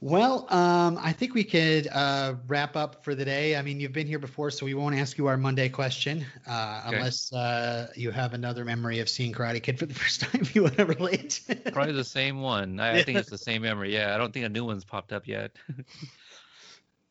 Well, 0.00 0.46
um, 0.54 0.96
I 1.02 1.12
think 1.12 1.34
we 1.34 1.42
could 1.42 1.88
uh, 1.88 2.34
wrap 2.46 2.76
up 2.76 3.04
for 3.04 3.16
the 3.16 3.24
day. 3.24 3.56
I 3.56 3.62
mean, 3.62 3.80
you've 3.80 3.92
been 3.92 4.06
here 4.06 4.20
before, 4.20 4.50
so 4.52 4.64
we 4.64 4.74
won't 4.74 4.94
ask 4.94 5.18
you 5.18 5.26
our 5.26 5.36
Monday 5.36 5.68
question 5.68 6.24
uh, 6.46 6.84
Okay. 6.86 6.98
unless 6.98 7.32
uh, 7.32 7.88
you 7.96 8.12
have 8.12 8.32
another 8.32 8.64
memory 8.64 9.00
of 9.00 9.08
seeing 9.08 9.32
Karate 9.32 9.60
Kid 9.62 9.78
for 9.78 9.86
the 9.86 9.94
first 10.02 10.20
time 10.20 10.46
you 10.54 10.62
want 10.62 10.76
to 10.76 10.86
relate. 10.86 11.40
Probably 11.72 11.92
the 11.92 12.04
same 12.04 12.40
one. 12.40 12.78
I, 12.78 12.98
I 12.98 13.02
think 13.02 13.18
it's 13.18 13.28
the 13.28 13.38
same 13.38 13.62
memory. 13.62 13.92
Yeah, 13.92 14.14
I 14.14 14.18
don't 14.18 14.32
think 14.32 14.46
a 14.46 14.48
new 14.48 14.64
one's 14.64 14.84
popped 14.84 15.12
up 15.12 15.26
yet. 15.26 15.56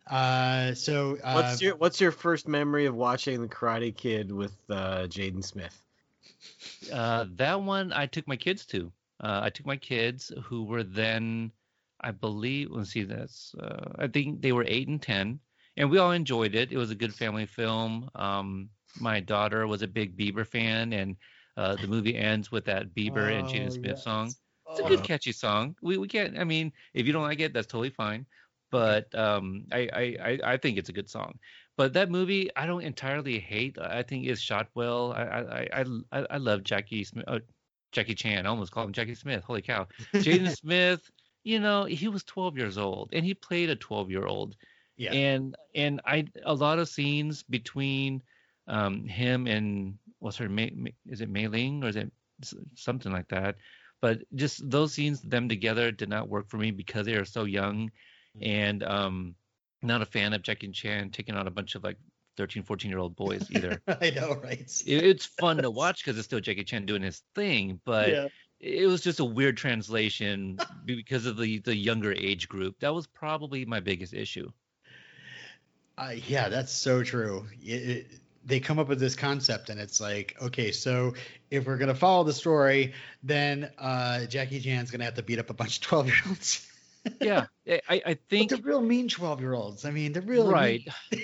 uh, 0.09 0.73
so, 0.73 1.17
uh, 1.23 1.33
What's 1.33 1.61
your 1.61 1.75
What's 1.75 1.99
your 1.99 2.11
first 2.11 2.47
memory 2.47 2.85
of 2.85 2.95
watching 2.95 3.41
the 3.41 3.47
Karate 3.49 3.95
Kid 3.95 4.31
with 4.31 4.53
uh, 4.69 5.07
Jaden 5.07 5.43
Smith? 5.43 5.77
Uh, 6.91 7.25
that 7.35 7.61
one 7.61 7.91
I 7.93 8.05
took 8.05 8.27
my 8.27 8.37
kids 8.37 8.65
to. 8.67 8.93
Uh, 9.19 9.41
I 9.43 9.49
took 9.49 9.65
my 9.65 9.77
kids 9.77 10.31
who 10.43 10.63
were 10.65 10.83
then, 10.83 11.51
I 12.01 12.11
believe, 12.11 12.69
let's 12.71 12.91
see, 12.91 13.03
that's, 13.03 13.53
uh, 13.55 13.93
I 13.97 14.07
think 14.07 14.41
they 14.41 14.51
were 14.51 14.65
eight 14.67 14.87
and 14.87 15.01
10, 15.01 15.39
and 15.75 15.89
we 15.89 15.97
all 15.97 16.11
enjoyed 16.11 16.55
it. 16.55 16.71
It 16.71 16.77
was 16.77 16.91
a 16.91 16.95
good 16.95 17.15
family 17.15 17.45
film. 17.45 18.09
Um, 18.15 18.69
my 18.95 19.19
daughter 19.19 19.65
was 19.67 19.81
a 19.81 19.87
big 19.87 20.17
Bieber 20.17 20.45
fan, 20.45 20.93
and 20.93 21.17
uh, 21.57 21.77
the 21.77 21.87
movie 21.87 22.15
ends 22.15 22.51
with 22.51 22.65
that 22.65 22.93
Bieber 22.93 23.37
and 23.37 23.47
Oh, 23.47 23.47
Jaden 23.47 23.71
Smith 23.71 23.97
yes. 23.97 24.03
song. 24.03 24.35
It's 24.71 24.79
a 24.79 24.83
Oh. 24.83 24.83
good, 24.83 25.03
catchy 25.03 25.31
song. 25.31 25.75
We, 25.81 25.97
we 25.97 26.07
can't, 26.07 26.37
I 26.37 26.43
mean, 26.43 26.71
if 26.93 27.07
you 27.07 27.13
don't 27.13 27.23
like 27.23 27.39
it, 27.39 27.53
that's 27.53 27.67
totally 27.67 27.89
fine. 27.89 28.25
But 28.69 29.13
um, 29.15 29.65
I, 29.71 29.89
I, 29.93 30.39
I 30.53 30.57
think 30.57 30.77
it's 30.77 30.89
a 30.89 30.93
good 30.93 31.09
song. 31.09 31.39
But 31.77 31.93
that 31.93 32.09
movie, 32.09 32.49
I 32.55 32.65
don't 32.65 32.83
entirely 32.83 33.39
hate. 33.39 33.77
I 33.79 34.03
think 34.03 34.25
it's 34.25 34.41
shot 34.41 34.67
well. 34.73 35.13
I 35.13 35.21
I 35.23 35.81
I, 35.81 35.85
I, 36.11 36.25
I 36.31 36.37
love 36.37 36.63
Jackie 36.63 37.03
Smith. 37.03 37.25
Uh, 37.27 37.39
Jackie 37.91 38.15
Chan. 38.15 38.45
I 38.45 38.49
almost 38.49 38.71
called 38.71 38.87
him 38.87 38.93
Jackie 38.93 39.15
Smith. 39.15 39.43
Holy 39.43 39.61
cow. 39.61 39.87
Jaden 40.15 40.55
Smith, 40.57 41.09
you 41.43 41.59
know, 41.59 41.85
he 41.85 42.07
was 42.07 42.23
12 42.23 42.57
years 42.57 42.77
old 42.77 43.09
and 43.13 43.23
he 43.23 43.33
played 43.33 43.69
a 43.69 43.75
12 43.75 44.11
year 44.11 44.25
old. 44.25 44.55
Yeah. 44.97 45.13
And 45.13 45.55
and 45.75 46.01
I 46.05 46.25
a 46.45 46.53
lot 46.53 46.79
of 46.79 46.89
scenes 46.89 47.43
between 47.43 48.21
um, 48.67 49.05
him 49.05 49.47
and 49.47 49.97
what's 50.19 50.37
her 50.37 50.49
Mei- 50.49 50.93
is 51.05 51.21
it 51.21 51.29
Mei 51.29 51.47
Ling 51.47 51.83
or 51.83 51.87
is 51.87 51.95
it 51.95 52.11
something 52.75 53.11
like 53.11 53.27
that? 53.29 53.55
But 54.01 54.19
just 54.35 54.69
those 54.69 54.93
scenes, 54.93 55.21
them 55.21 55.49
together, 55.49 55.91
did 55.91 56.09
not 56.09 56.29
work 56.29 56.49
for 56.49 56.57
me 56.57 56.71
because 56.71 57.05
they 57.05 57.15
are 57.15 57.25
so 57.25 57.45
young, 57.45 57.89
and 58.41 58.83
um, 58.83 59.35
not 59.81 60.01
a 60.01 60.05
fan 60.05 60.33
of 60.33 60.41
Jackie 60.41 60.69
Chan 60.69 61.11
taking 61.11 61.35
on 61.35 61.47
a 61.47 61.51
bunch 61.51 61.75
of 61.75 61.83
like 61.83 61.97
13, 62.37 62.63
14 62.63 62.89
year 62.89 62.99
old 62.99 63.15
boys 63.15 63.47
either. 63.51 63.81
I 63.87 64.11
know, 64.11 64.35
right? 64.43 64.59
it, 64.59 65.03
it's 65.03 65.25
fun 65.25 65.57
to 65.57 65.71
watch 65.71 66.03
because 66.03 66.17
it's 66.17 66.27
still 66.27 66.39
Jackie 66.39 66.63
Chan 66.63 66.85
doing 66.85 67.01
his 67.01 67.21
thing, 67.35 67.79
but 67.85 68.09
yeah. 68.09 68.27
it 68.59 68.87
was 68.87 69.01
just 69.01 69.19
a 69.19 69.25
weird 69.25 69.57
translation 69.57 70.59
because 70.85 71.25
of 71.25 71.37
the 71.37 71.59
the 71.59 71.75
younger 71.75 72.13
age 72.13 72.47
group. 72.47 72.79
That 72.79 72.93
was 72.93 73.07
probably 73.07 73.65
my 73.65 73.79
biggest 73.79 74.13
issue. 74.13 74.49
Uh, 75.97 76.13
yeah, 76.27 76.47
that's 76.47 76.71
so 76.71 77.01
true. 77.01 77.47
It, 77.59 77.89
it, 77.89 78.11
they 78.45 78.59
come 78.59 78.77
up 78.77 78.87
with 78.87 78.99
this 78.99 79.15
concept, 79.15 79.69
and 79.69 79.79
it's 79.79 79.99
like, 79.99 80.35
okay, 80.41 80.71
so 80.71 81.15
if 81.49 81.65
we're 81.65 81.77
gonna 81.77 81.95
follow 81.95 82.23
the 82.23 82.33
story, 82.33 82.93
then 83.23 83.71
uh, 83.77 84.25
Jackie 84.25 84.59
Chan's 84.59 84.91
gonna 84.91 85.05
have 85.05 85.15
to 85.15 85.23
beat 85.23 85.39
up 85.39 85.49
a 85.49 85.53
bunch 85.53 85.77
of 85.77 85.83
twelve-year-olds. 85.83 86.65
Yeah, 87.21 87.45
I, 87.67 88.01
I 88.05 88.17
think 88.29 88.51
they're 88.51 88.59
real 88.61 88.81
mean 88.81 89.07
twelve-year-olds. 89.07 89.85
I 89.85 89.91
mean, 89.91 90.13
the 90.13 90.21
real 90.21 90.51
right. 90.51 90.81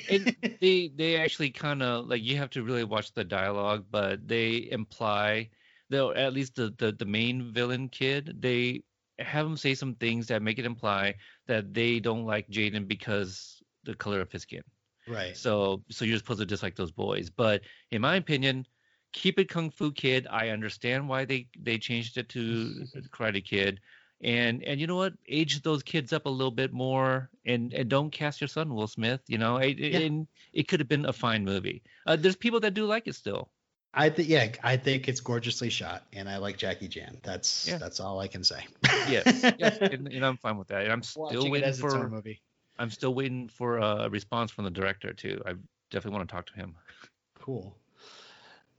and 0.09 0.35
they 0.61 0.91
they 0.95 1.17
actually 1.17 1.51
kind 1.51 1.81
of 1.83 2.07
like 2.07 2.23
you 2.23 2.37
have 2.37 2.49
to 2.51 2.63
really 2.63 2.83
watch 2.83 3.13
the 3.13 3.23
dialogue, 3.23 3.85
but 3.91 4.27
they 4.27 4.67
imply 4.71 5.49
though 5.89 6.11
at 6.11 6.33
least 6.33 6.55
the, 6.55 6.73
the 6.77 6.91
the 6.91 7.05
main 7.05 7.53
villain 7.53 7.87
kid 7.89 8.35
they 8.39 8.81
have 9.19 9.45
him 9.45 9.57
say 9.57 9.75
some 9.75 9.95
things 9.95 10.27
that 10.27 10.41
make 10.41 10.57
it 10.59 10.65
imply 10.65 11.15
that 11.47 11.73
they 11.73 11.99
don't 11.99 12.25
like 12.25 12.49
Jaden 12.49 12.87
because 12.87 13.61
the 13.83 13.95
color 13.95 14.21
of 14.21 14.31
his 14.31 14.41
skin. 14.43 14.63
right. 15.07 15.35
So 15.37 15.83
so 15.89 16.05
you're 16.05 16.17
supposed 16.17 16.39
to 16.39 16.45
dislike 16.45 16.75
those 16.75 16.91
boys. 16.91 17.29
But 17.29 17.61
in 17.91 18.01
my 18.01 18.15
opinion, 18.15 18.65
keep 19.11 19.39
it 19.39 19.49
Kung 19.49 19.69
Fu 19.69 19.91
Kid. 19.91 20.27
I 20.29 20.49
understand 20.49 21.07
why 21.07 21.25
they 21.25 21.47
they 21.59 21.77
changed 21.77 22.17
it 22.17 22.29
to 22.29 22.85
Karate 23.11 23.43
Kid. 23.43 23.79
And 24.21 24.63
and 24.63 24.79
you 24.79 24.87
know 24.87 24.95
what? 24.95 25.13
Age 25.27 25.61
those 25.61 25.83
kids 25.83 26.13
up 26.13 26.25
a 26.25 26.29
little 26.29 26.51
bit 26.51 26.71
more, 26.71 27.29
and 27.45 27.73
and 27.73 27.89
don't 27.89 28.09
cast 28.11 28.39
your 28.39 28.47
son 28.47 28.73
Will 28.73 28.87
Smith. 28.87 29.21
You 29.27 29.37
know, 29.37 29.57
it, 29.57 29.77
Yeah. 29.77 29.99
and 29.99 30.27
it 30.53 30.67
could 30.67 30.79
have 30.79 30.87
been 30.87 31.05
a 31.05 31.13
fine 31.13 31.43
movie. 31.43 31.83
Uh, 32.05 32.15
there's 32.15 32.35
people 32.35 32.59
that 32.61 32.73
do 32.73 32.85
like 32.85 33.07
it 33.07 33.15
still. 33.15 33.49
I 33.93 34.09
think 34.09 34.29
yeah, 34.29 34.49
I 34.63 34.77
think 34.77 35.07
it's 35.07 35.19
gorgeously 35.19 35.69
shot, 35.69 36.05
and 36.13 36.27
I 36.29 36.37
like 36.37 36.57
Jackie 36.57 36.87
Chan. 36.87 37.19
That's 37.21 37.67
Yeah. 37.67 37.77
that's 37.77 37.99
all 37.99 38.19
I 38.19 38.27
can 38.27 38.43
say. 38.43 38.65
Yes, 39.09 39.53
yes, 39.59 39.77
and, 39.81 40.07
and 40.07 40.25
I'm 40.25 40.37
fine 40.37 40.57
with 40.57 40.69
that. 40.69 40.83
And 40.83 40.91
I'm 40.91 41.03
still 41.03 41.23
Watching 41.23 41.45
it 41.47 41.51
waiting 41.51 41.69
as 41.69 41.79
its 41.79 41.93
own 41.93 42.01
for 42.03 42.09
movie. 42.09 42.41
I'm 42.79 42.89
still 42.89 43.13
waiting 43.13 43.49
for 43.49 43.77
a 43.77 44.09
response 44.09 44.51
from 44.51 44.63
the 44.63 44.71
director 44.71 45.13
too. 45.13 45.41
I 45.45 45.53
definitely 45.91 46.17
want 46.17 46.29
to 46.29 46.33
talk 46.35 46.45
to 46.47 46.53
him. 46.53 46.75
Cool. 47.39 47.75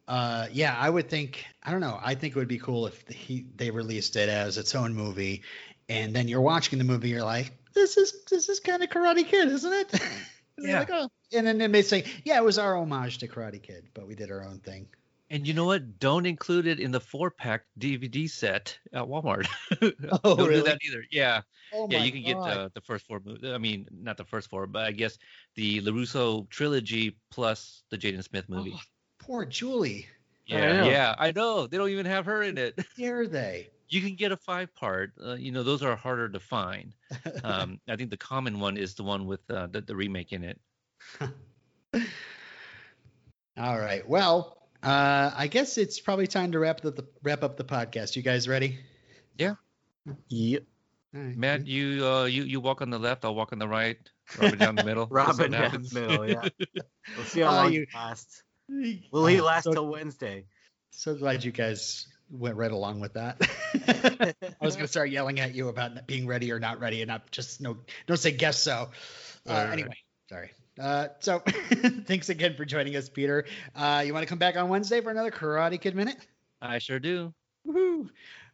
Uh, 0.06 0.46
yeah, 0.52 0.76
I 0.78 0.90
would 0.90 1.08
think. 1.08 1.44
I 1.62 1.70
don't 1.70 1.80
know. 1.80 1.98
I 2.02 2.14
think 2.14 2.36
it 2.36 2.38
would 2.38 2.48
be 2.48 2.58
cool 2.58 2.86
if 2.86 3.06
he 3.08 3.46
they 3.56 3.70
released 3.70 4.16
it 4.16 4.28
as 4.28 4.58
its 4.58 4.74
own 4.74 4.94
movie, 4.94 5.42
and 5.88 6.14
then 6.14 6.28
you're 6.28 6.40
watching 6.42 6.78
the 6.78 6.84
movie, 6.84 7.08
you're 7.08 7.22
like, 7.22 7.52
this 7.72 7.96
is 7.96 8.22
this 8.30 8.48
is 8.48 8.60
kind 8.60 8.82
of 8.82 8.90
Karate 8.90 9.26
Kid, 9.26 9.48
isn't 9.48 9.72
it? 9.72 10.00
And 10.56 10.68
Yeah. 10.68 10.78
like, 10.80 10.90
"Oh." 10.92 11.08
And 11.32 11.46
then, 11.48 11.72
they 11.72 11.82
say, 11.82 12.04
yeah, 12.24 12.36
it 12.36 12.44
was 12.44 12.58
our 12.58 12.76
homage 12.76 13.18
to 13.18 13.26
Karate 13.28 13.60
Kid, 13.60 13.88
but 13.92 14.06
we 14.06 14.14
did 14.14 14.30
our 14.30 14.44
own 14.44 14.60
thing. 14.60 14.86
And 15.28 15.48
you 15.48 15.52
know 15.52 15.64
what? 15.64 15.98
Don't 15.98 16.26
include 16.26 16.68
it 16.68 16.78
in 16.78 16.92
the 16.92 17.00
four 17.00 17.28
pack 17.32 17.64
DVD 17.76 18.30
set 18.30 18.78
at 18.92 19.02
Walmart. 19.02 19.48
Oh, 20.22 20.36
Don't 20.36 20.48
really? 20.48 20.60
do 20.60 20.62
that 20.62 20.78
either. 20.86 21.04
Yeah. 21.10 21.40
Oh 21.72 21.88
yeah, 21.90 22.04
you 22.04 22.12
can 22.12 22.22
get 22.22 22.36
God. 22.36 22.48
uh, 22.48 22.68
the 22.72 22.80
first 22.82 23.04
four. 23.06 23.20
I 23.46 23.58
mean, 23.58 23.88
not 23.90 24.16
the 24.16 24.24
first 24.24 24.48
four, 24.48 24.68
but 24.68 24.84
I 24.84 24.92
guess 24.92 25.18
the 25.56 25.80
LaRusso 25.80 26.48
trilogy 26.50 27.16
plus 27.32 27.82
the 27.90 27.98
Jaden 27.98 28.22
Smith 28.22 28.48
movie. 28.48 28.70
Oh, 28.74 28.80
poor 29.26 29.44
Julie. 29.44 30.06
Yeah, 30.46 30.80
know. 30.82 30.88
yeah, 30.88 31.14
I 31.18 31.32
know. 31.32 31.66
They 31.66 31.78
don't 31.78 31.88
even 31.88 32.06
have 32.06 32.26
her 32.26 32.42
in 32.42 32.58
it. 32.58 32.78
Dare 32.98 33.26
they? 33.26 33.70
You 33.88 34.00
can 34.00 34.14
get 34.14 34.32
a 34.32 34.36
five 34.36 34.74
part. 34.74 35.12
Uh, 35.22 35.34
you 35.34 35.52
know, 35.52 35.62
those 35.62 35.82
are 35.82 35.96
harder 35.96 36.28
to 36.28 36.40
find. 36.40 36.92
Um, 37.44 37.78
I 37.88 37.96
think 37.96 38.10
the 38.10 38.16
common 38.16 38.58
one 38.58 38.76
is 38.76 38.94
the 38.94 39.02
one 39.04 39.26
with 39.26 39.40
uh, 39.50 39.66
the, 39.68 39.80
the 39.80 39.94
remake 39.94 40.32
in 40.32 40.44
it. 40.44 40.60
All 43.56 43.78
right. 43.78 44.06
Well, 44.08 44.56
uh, 44.82 45.30
I 45.36 45.46
guess 45.46 45.78
it's 45.78 46.00
probably 46.00 46.26
time 46.26 46.52
to 46.52 46.58
wrap 46.58 46.84
up 46.84 46.96
the 46.96 47.06
wrap 47.22 47.42
up 47.42 47.56
the 47.56 47.64
podcast. 47.64 48.16
You 48.16 48.22
guys 48.22 48.48
ready? 48.48 48.78
Yeah. 49.38 49.54
Yep. 50.28 50.64
All 51.14 51.20
right. 51.22 51.36
Matt, 51.36 51.66
you 51.66 52.06
uh, 52.06 52.24
you 52.24 52.44
you 52.44 52.60
walk 52.60 52.82
on 52.82 52.90
the 52.90 52.98
left. 52.98 53.24
I'll 53.24 53.34
walk 53.34 53.52
on 53.52 53.58
the 53.58 53.68
right. 53.68 53.96
Robin 54.40 54.58
down 54.58 54.74
the 54.74 54.84
middle. 54.84 55.06
Robin 55.10 55.50
down 55.50 55.82
the 55.82 56.00
middle, 56.00 56.28
yeah. 56.28 56.48
We'll 57.16 57.26
see 57.26 57.40
how 57.40 57.52
long 57.52 57.72
you- 57.72 57.86
he 57.90 57.96
lasts. 57.96 58.42
Will 58.68 59.26
he 59.26 59.40
Oh, 59.40 59.44
last 59.44 59.64
so, 59.64 59.72
till 59.72 59.88
Wednesday? 59.88 60.44
so 60.90 61.14
glad 61.14 61.44
you 61.44 61.52
guys 61.52 62.06
went 62.30 62.56
right 62.56 62.70
along 62.70 63.00
with 63.00 63.14
that. 63.14 63.36
I 64.60 64.64
was 64.64 64.76
gonna 64.76 64.88
start 64.88 65.10
yelling 65.10 65.40
at 65.40 65.54
you 65.54 65.68
about 65.68 66.06
being 66.06 66.26
ready 66.26 66.50
or 66.52 66.58
not 66.58 66.80
ready, 66.80 67.02
and 67.02 67.08
not 67.08 67.30
just 67.30 67.60
no 67.60 67.76
don't 68.06 68.16
say 68.16 68.30
guess 68.32 68.58
so. 68.62 68.72
Uh, 68.72 69.52
Right, 69.52 69.64
right. 69.64 69.72
anyway, 69.72 69.96
sorry. 70.28 70.50
Uh, 70.80 71.08
so 71.20 71.38
thanks 72.06 72.28
again 72.30 72.54
for 72.56 72.64
joining 72.64 72.96
us, 72.96 73.08
Peter. 73.08 73.44
Uh, 73.76 74.02
you 74.06 74.12
want 74.14 74.22
to 74.24 74.28
come 74.28 74.38
back 74.38 74.56
on 74.56 74.68
Wednesday 74.68 75.00
for 75.00 75.10
another 75.10 75.30
Karate 75.30 75.80
Kid 75.80 75.94
minute? 75.94 76.16
I 76.62 76.78
sure 76.78 76.98
do. 76.98 77.32
Woohoo! 77.68 78.08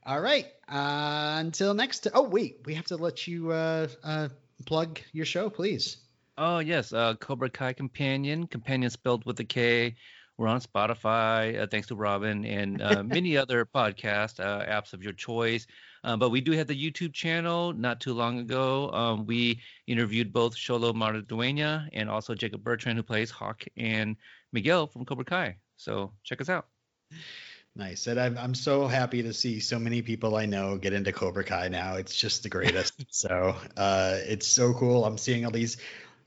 All 0.04 0.20
right. 0.20 0.46
Uh, 0.68 1.36
until 1.38 1.74
next. 1.74 2.08
oh 2.12 2.22
wait, 2.28 2.60
we 2.64 2.74
have 2.74 2.86
to 2.86 2.96
let 2.96 3.26
you 3.26 3.52
uh, 3.52 3.86
uh, 4.02 4.28
plug 4.66 4.98
your 5.12 5.24
show, 5.26 5.48
please. 5.48 5.98
Oh 6.42 6.60
yes, 6.60 6.94
uh, 6.94 7.16
Cobra 7.16 7.50
Kai 7.50 7.74
Companion, 7.74 8.46
Companion 8.46 8.88
spelled 8.88 9.26
with 9.26 9.38
a 9.40 9.44
K. 9.44 9.94
We're 10.38 10.48
on 10.48 10.62
Spotify, 10.62 11.60
uh, 11.60 11.66
thanks 11.66 11.88
to 11.88 11.94
Robin, 11.94 12.46
and 12.46 12.80
uh, 12.80 13.02
many 13.06 13.36
other 13.36 13.66
podcast 13.66 14.40
uh, 14.40 14.64
apps 14.64 14.94
of 14.94 15.02
your 15.02 15.12
choice. 15.12 15.66
Um, 16.02 16.18
but 16.18 16.30
we 16.30 16.40
do 16.40 16.52
have 16.52 16.66
the 16.66 16.74
YouTube 16.74 17.12
channel. 17.12 17.74
Not 17.74 18.00
too 18.00 18.14
long 18.14 18.38
ago, 18.38 18.90
um, 18.90 19.26
we 19.26 19.60
interviewed 19.86 20.32
both 20.32 20.56
Xolo 20.56 20.94
Maridueña 20.94 21.90
and 21.92 22.08
also 22.08 22.34
Jacob 22.34 22.64
Bertrand, 22.64 22.96
who 22.96 23.02
plays 23.02 23.30
Hawk, 23.30 23.62
and 23.76 24.16
Miguel 24.50 24.86
from 24.86 25.04
Cobra 25.04 25.26
Kai. 25.26 25.58
So 25.76 26.14
check 26.24 26.40
us 26.40 26.48
out. 26.48 26.68
Nice. 27.76 28.06
And 28.06 28.18
I'm 28.18 28.38
I'm 28.38 28.54
so 28.54 28.86
happy 28.86 29.22
to 29.22 29.34
see 29.34 29.60
so 29.60 29.78
many 29.78 30.00
people 30.00 30.36
I 30.36 30.46
know 30.46 30.78
get 30.78 30.94
into 30.94 31.12
Cobra 31.12 31.44
Kai 31.44 31.68
now. 31.68 31.96
It's 31.96 32.16
just 32.16 32.42
the 32.42 32.48
greatest. 32.48 32.94
so 33.10 33.56
uh, 33.76 34.16
it's 34.22 34.46
so 34.46 34.72
cool. 34.72 35.04
I'm 35.04 35.18
seeing 35.18 35.44
all 35.44 35.50
these 35.50 35.76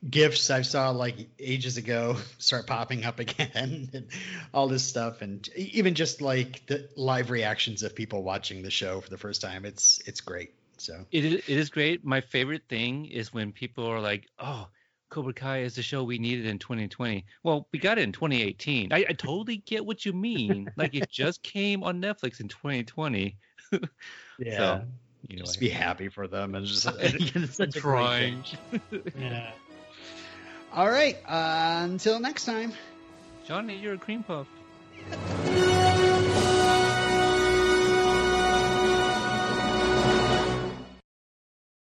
gifts 0.09 0.49
I 0.49 0.63
saw 0.63 0.89
like 0.91 1.15
ages 1.39 1.77
ago 1.77 2.17
start 2.37 2.67
popping 2.67 3.05
up 3.05 3.19
again 3.19 3.89
and 3.93 4.07
all 4.53 4.67
this 4.67 4.83
stuff 4.83 5.21
and 5.21 5.47
even 5.55 5.95
just 5.95 6.21
like 6.21 6.65
the 6.67 6.89
live 6.95 7.29
reactions 7.29 7.83
of 7.83 7.95
people 7.95 8.23
watching 8.23 8.61
the 8.61 8.71
show 8.71 9.01
for 9.01 9.09
the 9.09 9.17
first 9.17 9.41
time. 9.41 9.65
It's 9.65 10.01
it's 10.05 10.21
great. 10.21 10.53
So 10.77 11.05
It 11.11 11.25
is, 11.25 11.33
it 11.35 11.49
is 11.57 11.69
great. 11.69 12.03
My 12.03 12.21
favorite 12.21 12.63
thing 12.67 13.05
is 13.05 13.33
when 13.33 13.51
people 13.51 13.85
are 13.87 14.01
like, 14.01 14.27
"Oh, 14.39 14.67
Cobra 15.09 15.33
Kai 15.33 15.59
is 15.59 15.75
the 15.75 15.83
show 15.83 16.03
we 16.03 16.17
needed 16.17 16.45
in 16.45 16.59
2020." 16.59 17.23
Well, 17.43 17.67
we 17.71 17.79
got 17.79 17.97
it 17.97 18.01
in 18.01 18.11
2018. 18.11 18.91
I, 18.91 19.05
I 19.09 19.13
totally 19.13 19.57
get 19.57 19.85
what 19.85 20.05
you 20.05 20.13
mean. 20.13 20.71
like 20.75 20.95
it 20.95 21.09
just 21.09 21.43
came 21.43 21.83
on 21.83 22.01
Netflix 22.01 22.41
in 22.41 22.47
2020. 22.49 23.37
yeah. 23.71 24.57
So, 24.57 24.81
You 25.29 25.37
know, 25.37 25.45
just 25.45 25.59
be 25.59 25.69
happy 25.69 26.09
for 26.09 26.27
them 26.27 26.55
and 26.55 26.65
just 26.65 26.87
it's 26.99 27.55
such 27.55 27.77
a 27.77 27.79
great 27.79 28.19
thing. 28.19 28.43
trying. 28.43 28.43
Yeah. 29.17 29.51
All 30.75 30.89
right. 30.89 31.17
Uh, 31.27 31.83
until 31.83 32.19
next 32.19 32.45
time. 32.45 32.73
Johnny, 33.45 33.77
you're 33.77 33.93
a 33.93 33.97
cream 33.97 34.23
puff. 34.23 34.47